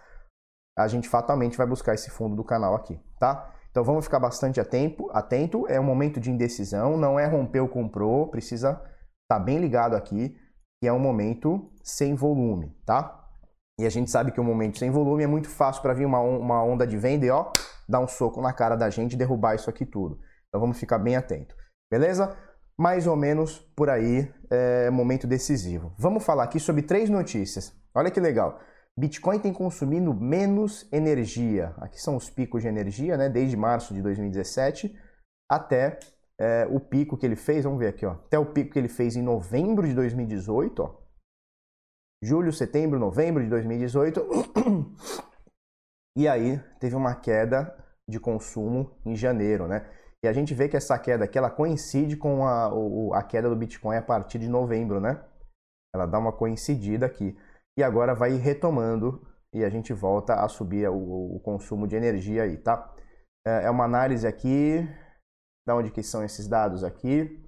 a 0.75 0.87
gente 0.87 1.07
fatalmente 1.07 1.55
vai 1.55 1.67
buscar 1.67 1.93
esse 1.93 2.09
fundo 2.09 2.35
do 2.35 2.43
canal 2.43 2.73
aqui, 2.73 2.99
tá? 3.19 3.53
Então 3.69 3.83
vamos 3.83 4.05
ficar 4.05 4.19
bastante 4.19 4.59
atento, 4.59 5.07
atento, 5.11 5.67
é 5.67 5.79
um 5.79 5.83
momento 5.83 6.19
de 6.19 6.31
indecisão, 6.31 6.97
não 6.97 7.19
é 7.19 7.27
romper 7.27 7.59
ou 7.59 7.67
comprou, 7.67 8.27
precisa 8.31 8.71
estar 8.71 8.87
tá 9.27 9.39
bem 9.39 9.59
ligado 9.59 9.95
aqui, 9.95 10.35
que 10.81 10.87
é 10.87 10.93
um 10.93 10.99
momento 10.99 11.71
sem 11.85 12.15
volume, 12.15 12.75
tá? 12.83 13.29
E 13.79 13.85
a 13.85 13.89
gente 13.89 14.09
sabe 14.09 14.31
que 14.31 14.41
um 14.41 14.43
momento 14.43 14.79
sem 14.79 14.89
volume 14.89 15.23
é 15.23 15.27
muito 15.27 15.49
fácil 15.49 15.83
para 15.83 15.93
vir 15.93 16.05
uma, 16.05 16.19
uma 16.19 16.63
onda 16.63 16.87
de 16.87 16.97
venda 16.97 17.25
e 17.25 17.29
ó, 17.29 17.51
dar 17.87 17.99
um 17.99 18.07
soco 18.07 18.41
na 18.41 18.51
cara 18.51 18.75
da 18.75 18.89
gente 18.89 19.13
e 19.13 19.17
derrubar 19.17 19.53
isso 19.53 19.69
aqui 19.69 19.85
tudo. 19.85 20.19
Então 20.47 20.59
vamos 20.59 20.79
ficar 20.79 20.97
bem 20.97 21.15
atento, 21.15 21.55
beleza? 21.91 22.35
Mais 22.77 23.05
ou 23.05 23.15
menos 23.15 23.59
por 23.75 23.89
aí, 23.89 24.33
é 24.49 24.89
momento 24.89 25.27
decisivo. 25.27 25.93
Vamos 25.97 26.25
falar 26.25 26.43
aqui 26.43 26.59
sobre 26.59 26.81
três 26.81 27.09
notícias. 27.09 27.73
Olha 27.93 28.09
que 28.09 28.19
legal. 28.19 28.59
Bitcoin 28.97 29.39
tem 29.39 29.53
consumido 29.53 30.13
menos 30.13 30.87
energia. 30.91 31.73
Aqui 31.77 32.01
são 32.01 32.15
os 32.15 32.29
picos 32.29 32.63
de 32.63 32.67
energia, 32.67 33.15
né? 33.15 33.29
Desde 33.29 33.55
março 33.55 33.93
de 33.93 34.01
2017 34.01 34.95
até 35.49 35.99
é, 36.39 36.67
o 36.69 36.79
pico 36.79 37.17
que 37.17 37.25
ele 37.25 37.35
fez. 37.35 37.63
Vamos 37.63 37.79
ver 37.79 37.89
aqui, 37.89 38.05
ó. 38.05 38.11
Até 38.11 38.39
o 38.39 38.45
pico 38.45 38.71
que 38.71 38.79
ele 38.79 38.87
fez 38.87 39.15
em 39.15 39.21
novembro 39.21 39.87
de 39.87 39.93
2018, 39.93 40.79
ó. 40.81 41.04
Julho, 42.23 42.51
setembro, 42.51 42.99
novembro 42.99 43.43
de 43.43 43.49
2018. 43.49 44.21
E 46.17 46.29
aí 46.29 46.59
teve 46.79 46.95
uma 46.95 47.13
queda 47.13 47.75
de 48.09 48.21
consumo 48.21 48.97
em 49.05 49.17
janeiro, 49.17 49.67
né? 49.67 49.85
E 50.23 50.27
a 50.29 50.31
gente 50.31 50.53
vê 50.53 50.69
que 50.69 50.77
essa 50.77 50.97
queda 50.97 51.25
aqui 51.25 51.37
ela 51.37 51.51
coincide 51.51 52.15
com 52.15 52.47
a, 52.47 52.71
a 53.17 53.21
queda 53.21 53.49
do 53.49 53.55
Bitcoin 53.55 53.97
a 53.97 54.01
partir 54.01 54.39
de 54.39 54.47
novembro, 54.47 55.01
né? 55.01 55.21
Ela 55.93 56.05
dá 56.05 56.17
uma 56.17 56.31
coincidida 56.31 57.05
aqui. 57.05 57.37
E 57.77 57.83
agora 57.83 58.15
vai 58.15 58.31
retomando 58.35 59.27
e 59.53 59.63
a 59.63 59.69
gente 59.69 59.91
volta 59.91 60.35
a 60.35 60.47
subir 60.47 60.89
o, 60.89 61.35
o 61.35 61.39
consumo 61.41 61.85
de 61.85 61.97
energia 61.97 62.43
aí, 62.43 62.57
tá? 62.57 62.95
É, 63.45 63.65
é 63.65 63.69
uma 63.69 63.83
análise 63.83 64.25
aqui. 64.25 64.87
Da 65.67 65.75
onde 65.75 65.91
que 65.91 66.01
são 66.01 66.23
esses 66.23 66.47
dados 66.47 66.83
aqui? 66.83 67.43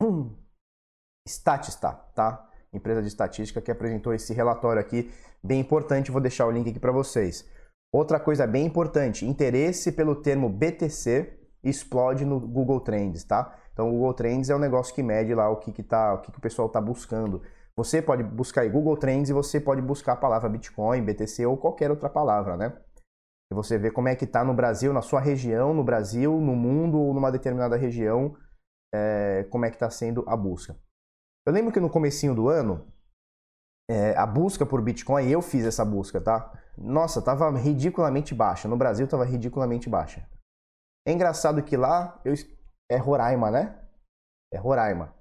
Statista, 1.26 1.92
tá? 2.14 2.48
Empresa 2.76 3.02
de 3.02 3.08
estatística 3.08 3.60
que 3.60 3.70
apresentou 3.70 4.14
esse 4.14 4.32
relatório 4.34 4.80
aqui, 4.80 5.10
bem 5.42 5.60
importante. 5.60 6.10
Vou 6.10 6.20
deixar 6.20 6.46
o 6.46 6.50
link 6.50 6.68
aqui 6.68 6.78
para 6.78 6.92
vocês. 6.92 7.48
Outra 7.92 8.20
coisa 8.20 8.46
bem 8.46 8.66
importante, 8.66 9.24
interesse 9.24 9.92
pelo 9.92 10.16
termo 10.16 10.48
BTC 10.48 11.38
explode 11.64 12.24
no 12.24 12.38
Google 12.38 12.80
Trends, 12.80 13.24
tá? 13.24 13.56
Então 13.72 13.88
o 13.88 13.92
Google 13.92 14.14
Trends 14.14 14.50
é 14.50 14.56
um 14.56 14.58
negócio 14.58 14.94
que 14.94 15.02
mede 15.02 15.34
lá 15.34 15.48
o 15.48 15.56
que, 15.56 15.72
que, 15.72 15.82
tá, 15.82 16.14
o 16.14 16.20
que, 16.20 16.30
que 16.30 16.38
o 16.38 16.40
pessoal 16.40 16.66
está 16.66 16.80
buscando. 16.80 17.42
Você 17.76 18.00
pode 18.00 18.22
buscar 18.22 18.62
aí 18.62 18.70
Google 18.70 18.96
Trends 18.96 19.28
e 19.28 19.32
você 19.32 19.60
pode 19.60 19.82
buscar 19.82 20.14
a 20.14 20.16
palavra 20.16 20.48
Bitcoin, 20.48 21.02
BTC 21.02 21.44
ou 21.44 21.56
qualquer 21.56 21.90
outra 21.90 22.08
palavra, 22.08 22.56
né? 22.56 22.74
E 23.52 23.54
você 23.54 23.78
vê 23.78 23.90
como 23.90 24.08
é 24.08 24.16
que 24.16 24.24
está 24.24 24.42
no 24.42 24.54
Brasil, 24.54 24.92
na 24.92 25.02
sua 25.02 25.20
região, 25.20 25.72
no 25.74 25.84
Brasil, 25.84 26.40
no 26.40 26.56
mundo 26.56 26.98
ou 26.98 27.14
numa 27.14 27.30
determinada 27.30 27.76
região, 27.76 28.34
é, 28.94 29.46
como 29.50 29.64
é 29.64 29.70
que 29.70 29.76
está 29.76 29.90
sendo 29.90 30.24
a 30.26 30.36
busca. 30.36 30.76
Eu 31.46 31.52
lembro 31.52 31.72
que 31.72 31.78
no 31.78 31.88
comecinho 31.88 32.34
do 32.34 32.48
ano, 32.48 32.84
é, 33.88 34.16
a 34.16 34.26
busca 34.26 34.66
por 34.66 34.82
Bitcoin, 34.82 35.30
eu 35.30 35.40
fiz 35.40 35.64
essa 35.64 35.84
busca, 35.84 36.20
tá? 36.20 36.52
Nossa, 36.76 37.22
tava 37.22 37.48
ridiculamente 37.56 38.34
baixa. 38.34 38.66
No 38.66 38.76
Brasil 38.76 39.06
tava 39.06 39.24
ridiculamente 39.24 39.88
baixa. 39.88 40.28
É 41.06 41.12
engraçado 41.12 41.62
que 41.62 41.76
lá 41.76 42.20
eu... 42.24 42.34
é 42.90 42.96
Roraima, 42.96 43.50
né? 43.50 43.80
É 44.52 44.58
Roraima. 44.58 45.14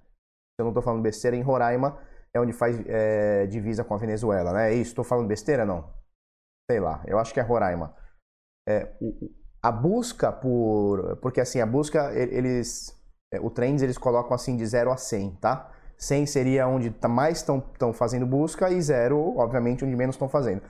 Se 0.55 0.62
eu 0.62 0.65
não 0.65 0.74
tô 0.74 0.82
falando 0.82 1.03
besteira, 1.03 1.38
em 1.38 1.44
Roraima 1.44 2.00
é 2.34 2.39
onde 2.39 2.51
faz 2.51 2.77
é, 2.88 3.46
divisa 3.46 3.84
com 3.84 3.94
a 3.94 3.98
Venezuela, 3.98 4.51
né? 4.51 4.72
É 4.72 4.75
isso? 4.75 4.96
Tô 4.96 5.03
falando 5.03 5.27
besteira, 5.27 5.63
não? 5.63 5.94
Sei 6.70 6.79
lá, 6.79 7.03
eu 7.08 7.20
acho 7.20 7.34
que 7.34 7.39
é 7.39 7.44
Roraima. 7.44 7.96
É, 8.67 8.91
a 9.63 9.72
busca 9.72 10.32
por... 10.32 11.17
Porque 11.17 11.39
assim, 11.39 11.62
a 11.62 11.65
busca, 11.65 12.12
eles... 12.13 13.00
É, 13.32 13.39
o 13.39 13.50
Trends, 13.50 13.84
eles 13.84 13.98
colocam 13.98 14.34
assim 14.34 14.58
de 14.58 14.65
0 14.65 14.91
a 14.91 14.98
100, 14.98 15.36
tá? 15.36 15.72
100 15.98 16.25
seria 16.25 16.68
onde 16.68 16.90
tá 16.90 17.08
mais 17.08 17.38
estão 17.38 17.94
fazendo 17.94 18.25
busca 18.25 18.70
e 18.70 18.82
0, 18.82 19.38
obviamente, 19.38 19.86
onde 19.86 19.96
menos 19.96 20.16
estão 20.16 20.30
fazendo. 20.30 20.62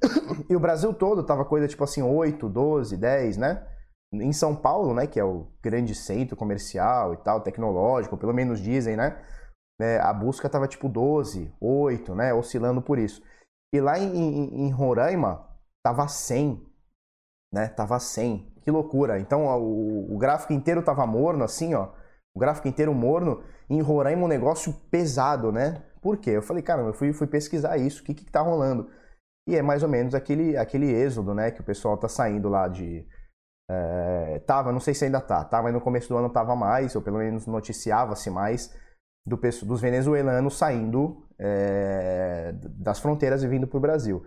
e 0.48 0.56
o 0.56 0.60
Brasil 0.60 0.92
todo 0.92 1.22
tava 1.22 1.44
coisa 1.44 1.68
tipo 1.68 1.84
assim, 1.84 2.02
8, 2.02 2.48
12, 2.48 2.96
10, 2.96 3.36
né? 3.36 3.66
Em 4.12 4.32
São 4.32 4.54
Paulo, 4.54 4.92
né, 4.92 5.06
que 5.06 5.18
é 5.18 5.24
o 5.24 5.46
grande 5.62 5.94
centro 5.94 6.36
comercial 6.36 7.14
e 7.14 7.16
tal, 7.18 7.40
tecnológico, 7.40 8.18
pelo 8.18 8.34
menos 8.34 8.60
dizem, 8.60 8.94
né? 8.94 9.18
né 9.80 9.98
a 10.00 10.12
busca 10.12 10.50
tava 10.50 10.68
tipo 10.68 10.88
12, 10.88 11.50
8, 11.60 12.14
né? 12.14 12.34
Oscilando 12.34 12.82
por 12.82 12.98
isso. 12.98 13.22
E 13.74 13.80
lá 13.80 13.98
em, 13.98 14.14
em, 14.14 14.66
em 14.66 14.70
Roraima, 14.70 15.48
tava 15.82 16.06
100, 16.06 16.62
né? 17.54 17.68
Tava 17.68 17.98
100. 17.98 18.52
Que 18.62 18.70
loucura. 18.70 19.18
Então 19.18 19.46
o, 19.46 20.14
o 20.14 20.18
gráfico 20.18 20.52
inteiro 20.52 20.82
tava 20.82 21.06
morno, 21.06 21.42
assim, 21.42 21.74
ó. 21.74 21.88
O 22.34 22.40
gráfico 22.40 22.68
inteiro 22.68 22.94
morno. 22.94 23.42
Em 23.68 23.80
Roraima 23.80 24.24
um 24.24 24.28
negócio 24.28 24.72
pesado, 24.90 25.50
né? 25.52 25.82
Por 26.00 26.16
quê? 26.16 26.30
Eu 26.30 26.42
falei, 26.42 26.62
cara, 26.62 26.82
eu 26.82 26.92
fui, 26.92 27.12
fui 27.12 27.26
pesquisar 27.26 27.76
isso, 27.76 28.02
o 28.02 28.04
que 28.04 28.14
que 28.14 28.24
tá 28.24 28.40
rolando? 28.40 28.90
E 29.48 29.56
é 29.56 29.62
mais 29.62 29.82
ou 29.82 29.88
menos 29.88 30.14
aquele, 30.14 30.56
aquele 30.56 30.90
êxodo, 30.92 31.34
né? 31.34 31.50
Que 31.50 31.60
o 31.60 31.64
pessoal 31.64 31.96
tá 31.96 32.08
saindo 32.08 32.48
lá 32.48 32.68
de... 32.68 33.06
É, 33.70 34.38
tava, 34.40 34.72
não 34.72 34.80
sei 34.80 34.92
se 34.92 35.04
ainda 35.04 35.20
tá, 35.20 35.42
tava 35.44 35.70
no 35.72 35.80
começo 35.80 36.08
do 36.08 36.16
ano 36.16 36.28
tava 36.28 36.54
mais, 36.54 36.94
ou 36.94 37.00
pelo 37.00 37.18
menos 37.18 37.46
noticiava-se 37.46 38.28
mais 38.28 38.76
do, 39.26 39.36
dos 39.64 39.80
venezuelanos 39.80 40.58
saindo 40.58 41.26
é, 41.38 42.52
das 42.52 42.98
fronteiras 42.98 43.42
e 43.42 43.48
vindo 43.48 43.66
para 43.66 43.78
o 43.78 43.80
Brasil. 43.80 44.24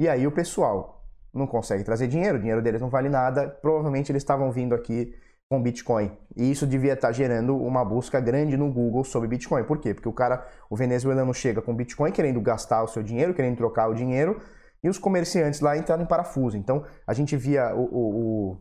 E 0.00 0.08
aí 0.08 0.26
o 0.26 0.32
pessoal 0.32 1.04
não 1.32 1.46
consegue 1.46 1.84
trazer 1.84 2.08
dinheiro, 2.08 2.36
o 2.36 2.40
dinheiro 2.40 2.60
deles 2.60 2.80
não 2.80 2.90
vale 2.90 3.08
nada, 3.08 3.48
provavelmente 3.48 4.12
eles 4.12 4.22
estavam 4.22 4.50
vindo 4.50 4.74
aqui 4.74 5.14
com 5.52 5.62
Bitcoin. 5.62 6.10
E 6.34 6.50
isso 6.50 6.66
devia 6.66 6.94
estar 6.94 7.08
tá 7.08 7.12
gerando 7.12 7.54
uma 7.54 7.84
busca 7.84 8.18
grande 8.18 8.56
no 8.56 8.72
Google 8.72 9.04
sobre 9.04 9.28
Bitcoin. 9.28 9.64
Por 9.64 9.78
quê? 9.78 9.92
Porque 9.92 10.08
o 10.08 10.12
cara, 10.12 10.48
o 10.70 10.74
venezuelano 10.74 11.34
chega 11.34 11.60
com 11.60 11.76
Bitcoin 11.76 12.10
querendo 12.10 12.40
gastar 12.40 12.82
o 12.82 12.88
seu 12.88 13.02
dinheiro, 13.02 13.34
querendo 13.34 13.58
trocar 13.58 13.88
o 13.88 13.94
dinheiro, 13.94 14.40
e 14.82 14.88
os 14.88 14.96
comerciantes 14.96 15.60
lá 15.60 15.76
entraram 15.76 16.04
em 16.04 16.06
parafuso. 16.06 16.56
Então 16.56 16.86
a 17.06 17.12
gente 17.12 17.36
via 17.36 17.74
o, 17.74 17.82
o, 17.82 18.56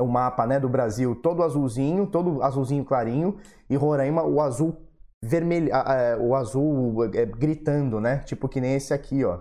o, 0.00 0.04
o 0.04 0.08
mapa 0.08 0.46
né, 0.46 0.58
do 0.58 0.70
Brasil 0.70 1.14
todo 1.14 1.42
azulzinho, 1.42 2.06
todo 2.06 2.42
azulzinho 2.42 2.82
clarinho, 2.82 3.36
e 3.68 3.76
Roraima 3.76 4.24
o 4.24 4.40
azul 4.40 4.74
vermelho, 5.22 5.70
o 6.22 6.34
azul 6.34 7.04
é, 7.12 7.26
gritando, 7.26 8.00
né? 8.00 8.20
Tipo 8.20 8.48
que 8.48 8.58
nem 8.58 8.74
esse 8.74 8.94
aqui, 8.94 9.22
ó. 9.22 9.38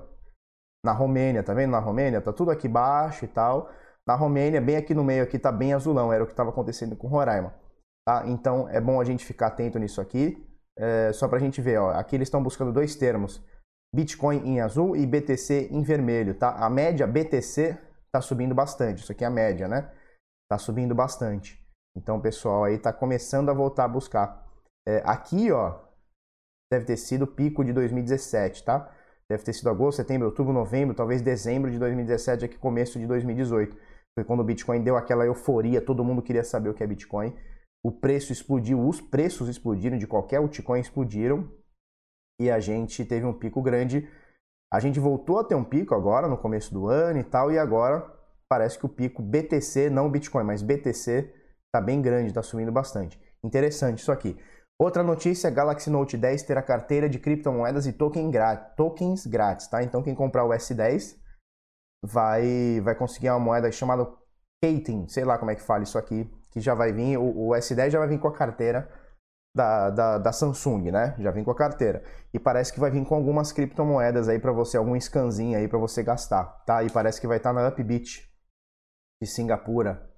Na 0.83 0.91
Romênia, 0.91 1.41
tá 1.41 1.53
vendo? 1.53 1.71
Na 1.71 1.79
Romênia 1.79 2.19
tá 2.19 2.33
tudo 2.33 2.51
aqui 2.51 2.67
baixo 2.67 3.23
e 3.23 3.29
tal. 3.29 3.69
Na 4.09 4.15
Romênia, 4.15 4.59
bem 4.59 4.75
aqui 4.75 4.95
no 4.95 5.03
meio 5.03 5.21
aqui 5.21 5.37
tá 5.37 5.51
bem 5.51 5.71
azulão, 5.71 6.11
era 6.11 6.23
o 6.23 6.25
que 6.25 6.33
estava 6.33 6.49
acontecendo 6.49 6.95
com 6.95 7.07
Roraima. 7.07 7.53
Tá? 8.03 8.23
Então 8.25 8.67
é 8.67 8.81
bom 8.81 8.99
a 8.99 9.03
gente 9.03 9.23
ficar 9.23 9.47
atento 9.47 9.77
nisso 9.77 10.01
aqui, 10.01 10.43
é, 10.75 11.13
só 11.13 11.27
para 11.27 11.37
a 11.37 11.39
gente 11.39 11.61
ver, 11.61 11.77
ó. 11.77 11.91
Aqui 11.91 12.15
eles 12.15 12.25
estão 12.25 12.41
buscando 12.41 12.73
dois 12.73 12.95
termos: 12.95 13.39
Bitcoin 13.95 14.37
em 14.37 14.61
azul 14.61 14.95
e 14.95 15.05
BTC 15.05 15.69
em 15.69 15.83
vermelho, 15.83 16.33
tá? 16.33 16.55
A 16.55 16.67
média 16.71 17.05
BTC 17.05 17.77
tá 18.11 18.19
subindo 18.19 18.55
bastante. 18.55 19.03
Isso 19.03 19.11
aqui 19.11 19.23
é 19.23 19.27
a 19.27 19.29
média, 19.29 19.67
né? 19.67 19.91
Tá 20.49 20.57
subindo 20.57 20.95
bastante. 20.95 21.63
Então 21.95 22.17
o 22.17 22.21
pessoal 22.21 22.63
aí 22.63 22.79
tá 22.79 22.91
começando 22.91 23.49
a 23.49 23.53
voltar 23.53 23.83
a 23.83 23.87
buscar. 23.87 24.43
É, 24.87 25.03
aqui, 25.05 25.51
ó, 25.51 25.81
deve 26.73 26.83
ter 26.83 26.97
sido 26.97 27.25
o 27.25 27.27
pico 27.27 27.63
de 27.63 27.71
2017, 27.73 28.63
tá? 28.63 28.91
Deve 29.29 29.43
ter 29.43 29.53
sido 29.53 29.69
agosto, 29.69 29.97
setembro, 29.97 30.29
outubro, 30.29 30.51
novembro, 30.51 30.95
talvez 30.95 31.21
dezembro 31.21 31.69
de 31.69 31.77
2017, 31.77 32.45
aqui 32.45 32.57
começo 32.57 32.97
de 32.97 33.05
2018. 33.05 33.88
Foi 34.17 34.23
quando 34.25 34.41
o 34.41 34.43
Bitcoin 34.43 34.81
deu 34.81 34.97
aquela 34.97 35.25
euforia, 35.25 35.81
todo 35.81 36.03
mundo 36.03 36.21
queria 36.21 36.43
saber 36.43 36.69
o 36.69 36.73
que 36.73 36.83
é 36.83 36.87
Bitcoin. 36.87 37.35
O 37.83 37.91
preço 37.91 38.31
explodiu, 38.33 38.85
os 38.85 38.99
preços 38.99 39.47
explodiram, 39.47 39.97
de 39.97 40.07
qualquer 40.07 40.37
altcoin 40.37 40.79
explodiram. 40.79 41.49
E 42.39 42.49
a 42.49 42.59
gente 42.59 43.05
teve 43.05 43.25
um 43.25 43.33
pico 43.33 43.61
grande. 43.61 44.09
A 44.71 44.79
gente 44.79 44.99
voltou 44.99 45.39
a 45.39 45.43
ter 45.43 45.55
um 45.55 45.63
pico 45.63 45.95
agora, 45.95 46.27
no 46.27 46.37
começo 46.37 46.73
do 46.73 46.87
ano 46.87 47.19
e 47.19 47.23
tal, 47.23 47.51
e 47.51 47.57
agora 47.57 48.05
parece 48.49 48.77
que 48.77 48.85
o 48.85 48.89
pico 48.89 49.21
BTC, 49.21 49.89
não 49.89 50.09
Bitcoin, 50.09 50.43
mas 50.43 50.61
BTC, 50.61 51.33
está 51.67 51.79
bem 51.79 52.01
grande, 52.01 52.29
está 52.29 52.41
subindo 52.41 52.71
bastante. 52.71 53.19
Interessante 53.43 53.99
isso 53.99 54.11
aqui. 54.11 54.37
Outra 54.77 55.03
notícia, 55.03 55.49
Galaxy 55.49 55.89
Note 55.89 56.17
10 56.17 56.43
terá 56.43 56.61
carteira 56.61 57.09
de 57.09 57.19
criptomoedas 57.19 57.85
e 57.85 57.93
token 57.93 58.31
grátis, 58.31 58.75
tokens 58.75 59.25
grátis, 59.27 59.67
tá? 59.67 59.83
Então 59.83 60.01
quem 60.01 60.15
comprar 60.15 60.45
o 60.45 60.49
S10 60.49 61.15
vai, 62.03 62.79
vai 62.82 62.96
conseguir 62.96 63.29
uma 63.29 63.39
moeda 63.39 63.72
chamada 63.72 64.06
Kating, 64.62 65.08
sei 65.08 65.24
lá 65.24 65.38
como 65.38 65.51
é 65.51 65.56
que 65.56 65.62
fala 65.62 65.84
isso 65.84 65.98
aqui, 65.98 66.29
que 66.51 66.60
já 66.60 66.74
vai 66.74 66.91
vir, 66.91 67.18
o, 67.18 67.48
o 67.48 67.50
S10 67.51 67.90
já 67.90 68.00
vai 68.00 68.07
vir 68.07 68.20
com 68.20 68.27
a 68.27 68.33
carteira 68.33 68.90
da, 69.55 69.90
da, 69.90 70.18
da, 70.18 70.31
Samsung, 70.31 70.92
né? 70.92 71.16
Já 71.20 71.31
vem 71.31 71.44
com 71.44 71.51
a 71.51 71.55
carteira. 71.55 72.03
E 72.33 72.40
parece 72.40 72.72
que 72.72 72.79
vai 72.79 72.92
vir 72.92 73.05
com 73.05 73.16
algumas 73.16 73.51
criptomoedas 73.51 74.29
aí 74.29 74.40
para 74.40 74.51
você, 74.51 74.77
algum 74.77 75.00
scanzinho 75.00 75.57
aí 75.57 75.68
para 75.68 75.79
você 75.79 76.03
gastar, 76.03 76.46
tá? 76.66 76.83
E 76.83 76.90
parece 76.90 77.20
que 77.20 77.27
vai 77.27 77.38
estar 77.38 77.53
tá 77.53 77.62
na 77.62 77.68
Upbit 77.68 78.29
de 79.22 79.29
Singapura. 79.29 80.09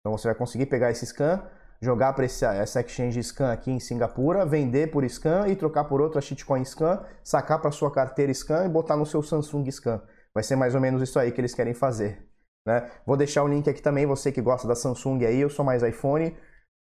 Então 0.00 0.16
você 0.16 0.28
vai 0.28 0.34
conseguir 0.34 0.66
pegar 0.66 0.90
esse 0.90 1.06
scan 1.06 1.42
jogar 1.84 2.14
para 2.14 2.24
essa 2.24 2.80
exchange 2.80 3.22
scan 3.22 3.52
aqui 3.52 3.70
em 3.70 3.78
Singapura, 3.78 4.46
vender 4.46 4.90
por 4.90 5.08
scan 5.08 5.46
e 5.48 5.54
trocar 5.54 5.84
por 5.84 6.00
outra 6.00 6.20
shitcoin 6.20 6.64
scan, 6.64 7.04
sacar 7.22 7.60
para 7.60 7.70
sua 7.70 7.92
carteira 7.92 8.32
scan 8.32 8.64
e 8.64 8.68
botar 8.68 8.96
no 8.96 9.04
seu 9.04 9.22
Samsung 9.22 9.70
scan. 9.70 10.00
Vai 10.34 10.42
ser 10.42 10.56
mais 10.56 10.74
ou 10.74 10.80
menos 10.80 11.02
isso 11.02 11.18
aí 11.18 11.30
que 11.30 11.40
eles 11.40 11.54
querem 11.54 11.74
fazer. 11.74 12.26
Né? 12.66 12.90
Vou 13.06 13.16
deixar 13.16 13.42
o 13.42 13.48
link 13.48 13.68
aqui 13.68 13.80
também, 13.80 14.06
você 14.06 14.32
que 14.32 14.40
gosta 14.40 14.66
da 14.66 14.74
Samsung 14.74 15.24
aí, 15.24 15.40
eu 15.40 15.50
sou 15.50 15.64
mais 15.64 15.82
iPhone, 15.82 16.36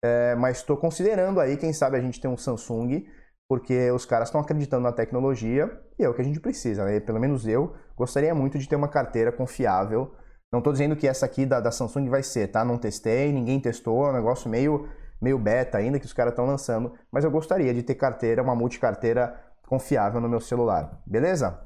é, 0.05 0.35
mas 0.35 0.59
estou 0.59 0.77
considerando 0.77 1.41
aí, 1.41 1.57
quem 1.57 1.73
sabe 1.73 1.97
a 1.97 2.01
gente 2.01 2.21
tem 2.21 2.31
um 2.31 2.37
Samsung, 2.37 3.05
porque 3.49 3.91
os 3.91 4.07
caras 4.07 4.29
estão 4.29 4.41
acreditando 4.41 4.83
na 4.83 4.93
tecnologia 4.93 5.81
e 5.99 6.05
é 6.05 6.09
o 6.09 6.15
que 6.15 6.23
a 6.23 6.25
gente 6.25 6.41
precisa, 6.41 6.85
né? 6.85 7.01
Pelo 7.01 7.21
menos 7.21 7.47
eu 7.47 7.75
gostaria 7.97 8.35
muito 8.35 8.59
de 8.59 8.69
ter 8.69 8.77
uma 8.77 8.89
carteira 8.89 9.31
confiável 9.31 10.11
não 10.53 10.59
estou 10.59 10.73
dizendo 10.73 10.95
que 10.95 11.09
essa 11.09 11.25
aqui 11.25 11.47
da, 11.47 11.61
da, 11.61 11.71
Samsung 11.71 12.11
vai 12.11 12.23
ser, 12.23 12.49
tá? 12.49 12.63
Não 12.63 12.77
testei, 12.77 13.33
ninguém 13.33 13.59
testou, 13.59 14.07
é 14.07 14.11
um 14.11 14.13
negócio 14.13 14.51
meio, 14.51 14.87
meio 15.19 15.39
beta 15.39 15.79
ainda 15.79 15.99
que 15.99 16.05
os 16.05 16.13
caras 16.13 16.33
estão 16.33 16.45
lançando, 16.45 16.93
mas 17.11 17.25
eu 17.25 17.31
gostaria 17.31 17.73
de 17.73 17.83
ter 17.83 17.95
carteira, 17.95 18.43
uma 18.43 18.55
multicarteira 18.55 19.35
confiável 19.67 20.21
no 20.21 20.29
meu 20.29 20.41
celular, 20.41 21.01
beleza? 21.07 21.59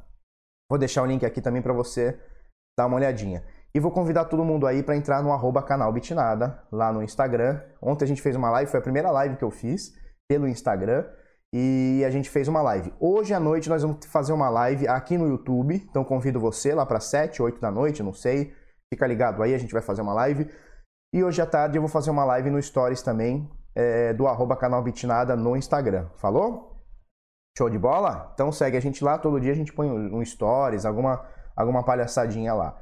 Vou 0.69 0.79
deixar 0.79 1.03
o 1.03 1.07
link 1.07 1.25
aqui 1.25 1.41
também 1.41 1.63
para 1.63 1.73
você 1.73 2.19
dar 2.79 2.87
uma 2.87 2.97
olhadinha. 2.97 3.45
E 3.75 3.81
vou 3.81 3.91
convidar 3.91 4.25
todo 4.27 4.45
mundo 4.45 4.67
aí 4.67 4.83
para 4.83 4.97
entrar 4.97 5.23
no 5.23 5.33
arroba 5.33 5.63
canal 5.63 5.93
Bitnada, 5.93 6.63
lá 6.73 6.93
no 6.93 7.03
Instagram. 7.03 7.61
Ontem 7.81 8.05
a 8.05 8.09
gente 8.09 8.23
fez 8.23 8.35
uma 8.37 8.51
live, 8.51 8.71
foi 8.71 8.81
a 8.81 8.83
primeira 8.83 9.11
live 9.11 9.37
que 9.37 9.45
eu 9.45 9.51
fiz 9.51 9.95
pelo 10.29 10.49
Instagram 10.49 11.05
e 11.53 12.03
a 12.05 12.11
gente 12.11 12.29
fez 12.29 12.49
uma 12.49 12.63
live. 12.63 12.93
Hoje 12.99 13.33
à 13.33 13.41
noite 13.41 13.69
nós 13.69 13.83
vamos 13.83 14.05
fazer 14.07 14.33
uma 14.33 14.49
live 14.49 14.89
aqui 14.89 15.17
no 15.17 15.29
YouTube, 15.29 15.75
então 15.89 16.03
convido 16.05 16.41
você 16.41 16.75
lá 16.75 16.85
para 16.85 17.01
7, 17.01 17.43
8 17.43 17.61
da 17.61 17.71
noite, 17.71 18.03
não 18.03 18.13
sei, 18.13 18.53
Fica 18.93 19.07
ligado 19.07 19.43
aí, 19.43 19.53
a 19.55 19.59
gente 19.59 19.73
vai 19.73 19.83
fazer 19.83 20.03
uma 20.03 20.15
live. 20.15 20.49
E 21.13 21.25
hoje 21.25 21.41
à 21.43 21.47
tarde 21.47 21.77
eu 21.77 21.83
vou 21.83 21.89
fazer 21.89 22.11
uma 22.11 22.25
live 22.25 22.51
no 22.51 22.63
Stories 22.63 23.03
também, 23.03 23.51
é, 23.75 24.13
do 24.13 24.27
arroba 24.27 24.57
canal 24.57 24.83
Bitnada 24.83 25.35
no 25.35 25.57
Instagram. 25.57 26.07
Falou? 26.17 26.76
Show 27.57 27.71
de 27.71 27.79
bola? 27.79 28.31
Então 28.35 28.53
segue 28.53 28.77
a 28.77 28.81
gente 28.81 29.03
lá, 29.03 29.19
todo 29.19 29.41
dia 29.41 29.53
a 29.53 29.57
gente 29.57 29.73
põe 29.73 29.89
um 29.89 30.25
Stories, 30.25 30.85
alguma, 30.85 31.25
alguma 31.57 31.85
palhaçadinha 31.85 32.53
lá. 32.53 32.77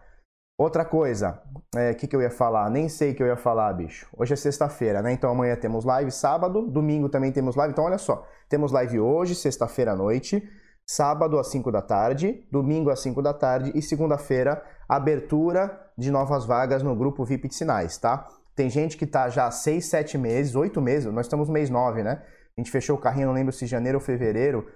Outra 0.58 0.84
coisa, 0.84 1.42
o 1.74 1.78
é, 1.78 1.94
que, 1.94 2.06
que 2.06 2.14
eu 2.14 2.22
ia 2.22 2.30
falar? 2.30 2.70
Nem 2.70 2.88
sei 2.88 3.10
o 3.10 3.14
que 3.14 3.22
eu 3.22 3.26
ia 3.26 3.36
falar, 3.36 3.72
bicho. 3.72 4.08
Hoje 4.16 4.34
é 4.34 4.36
sexta-feira, 4.36 5.02
né? 5.02 5.12
Então 5.12 5.30
amanhã 5.30 5.56
temos 5.56 5.84
live, 5.84 6.10
sábado, 6.10 6.62
domingo 6.62 7.08
também 7.08 7.32
temos 7.32 7.56
live. 7.56 7.72
Então 7.72 7.84
olha 7.84 7.98
só, 7.98 8.24
temos 8.48 8.70
live 8.70 9.00
hoje, 9.00 9.34
sexta-feira 9.34 9.92
à 9.92 9.96
noite 9.96 10.42
sábado 10.86 11.38
às 11.38 11.48
5 11.48 11.72
da 11.72 11.80
tarde, 11.80 12.46
domingo 12.50 12.90
às 12.90 13.00
5 13.00 13.22
da 13.22 13.32
tarde 13.32 13.72
e 13.74 13.80
segunda-feira, 13.80 14.62
abertura 14.88 15.80
de 15.96 16.10
novas 16.10 16.44
vagas 16.44 16.82
no 16.82 16.94
grupo 16.94 17.24
VIP 17.24 17.48
de 17.48 17.54
Sinais, 17.54 17.96
tá? 17.96 18.28
Tem 18.54 18.68
gente 18.68 18.96
que 18.96 19.06
tá 19.06 19.28
já 19.28 19.46
há 19.46 19.50
6, 19.50 19.86
7 19.86 20.18
meses, 20.18 20.54
8 20.54 20.80
meses, 20.80 21.12
nós 21.12 21.26
estamos 21.26 21.48
mês 21.48 21.70
9, 21.70 22.02
né? 22.02 22.22
A 22.56 22.60
gente 22.60 22.70
fechou 22.70 22.96
o 22.96 23.00
carrinho, 23.00 23.26
não 23.26 23.34
lembro 23.34 23.52
se 23.52 23.66
janeiro 23.66 23.98
ou 23.98 24.04
fevereiro. 24.04 24.70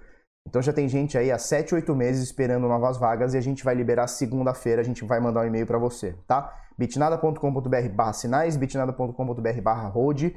Então 0.47 0.61
já 0.61 0.73
tem 0.73 0.87
gente 0.87 1.17
aí 1.17 1.31
há 1.31 1.37
7, 1.37 1.75
8 1.75 1.95
meses 1.95 2.23
esperando 2.23 2.67
novas 2.67 2.97
vagas 2.97 3.33
e 3.33 3.37
a 3.37 3.41
gente 3.41 3.63
vai 3.63 3.75
liberar 3.75 4.07
segunda-feira, 4.07 4.81
a 4.81 4.85
gente 4.85 5.03
vai 5.05 5.19
mandar 5.19 5.41
um 5.41 5.45
e-mail 5.45 5.67
para 5.67 5.77
você, 5.77 6.15
tá? 6.25 6.57
bitnada.com.br 6.77 7.89
barra 7.93 8.13
sinais, 8.13 8.55
bitnada.com.br 8.55 9.61
barra 9.61 9.87
hold 9.89 10.31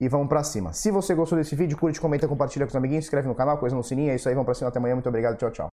e 0.00 0.08
vamos 0.08 0.28
para 0.28 0.42
cima. 0.42 0.72
Se 0.72 0.90
você 0.90 1.14
gostou 1.14 1.38
desse 1.38 1.54
vídeo, 1.54 1.78
curte, 1.78 2.00
comenta, 2.00 2.28
compartilha 2.28 2.66
com 2.66 2.70
os 2.70 2.76
amiguinhos, 2.76 3.06
inscreve 3.06 3.28
no 3.28 3.34
canal, 3.34 3.58
coisa 3.58 3.74
no 3.74 3.82
sininho. 3.82 4.10
É 4.10 4.16
isso 4.16 4.28
aí, 4.28 4.34
vamos 4.34 4.46
para 4.46 4.54
cima. 4.54 4.68
Até 4.68 4.78
amanhã. 4.78 4.94
Muito 4.94 5.08
obrigado. 5.08 5.36
Tchau, 5.36 5.50
tchau. 5.50 5.68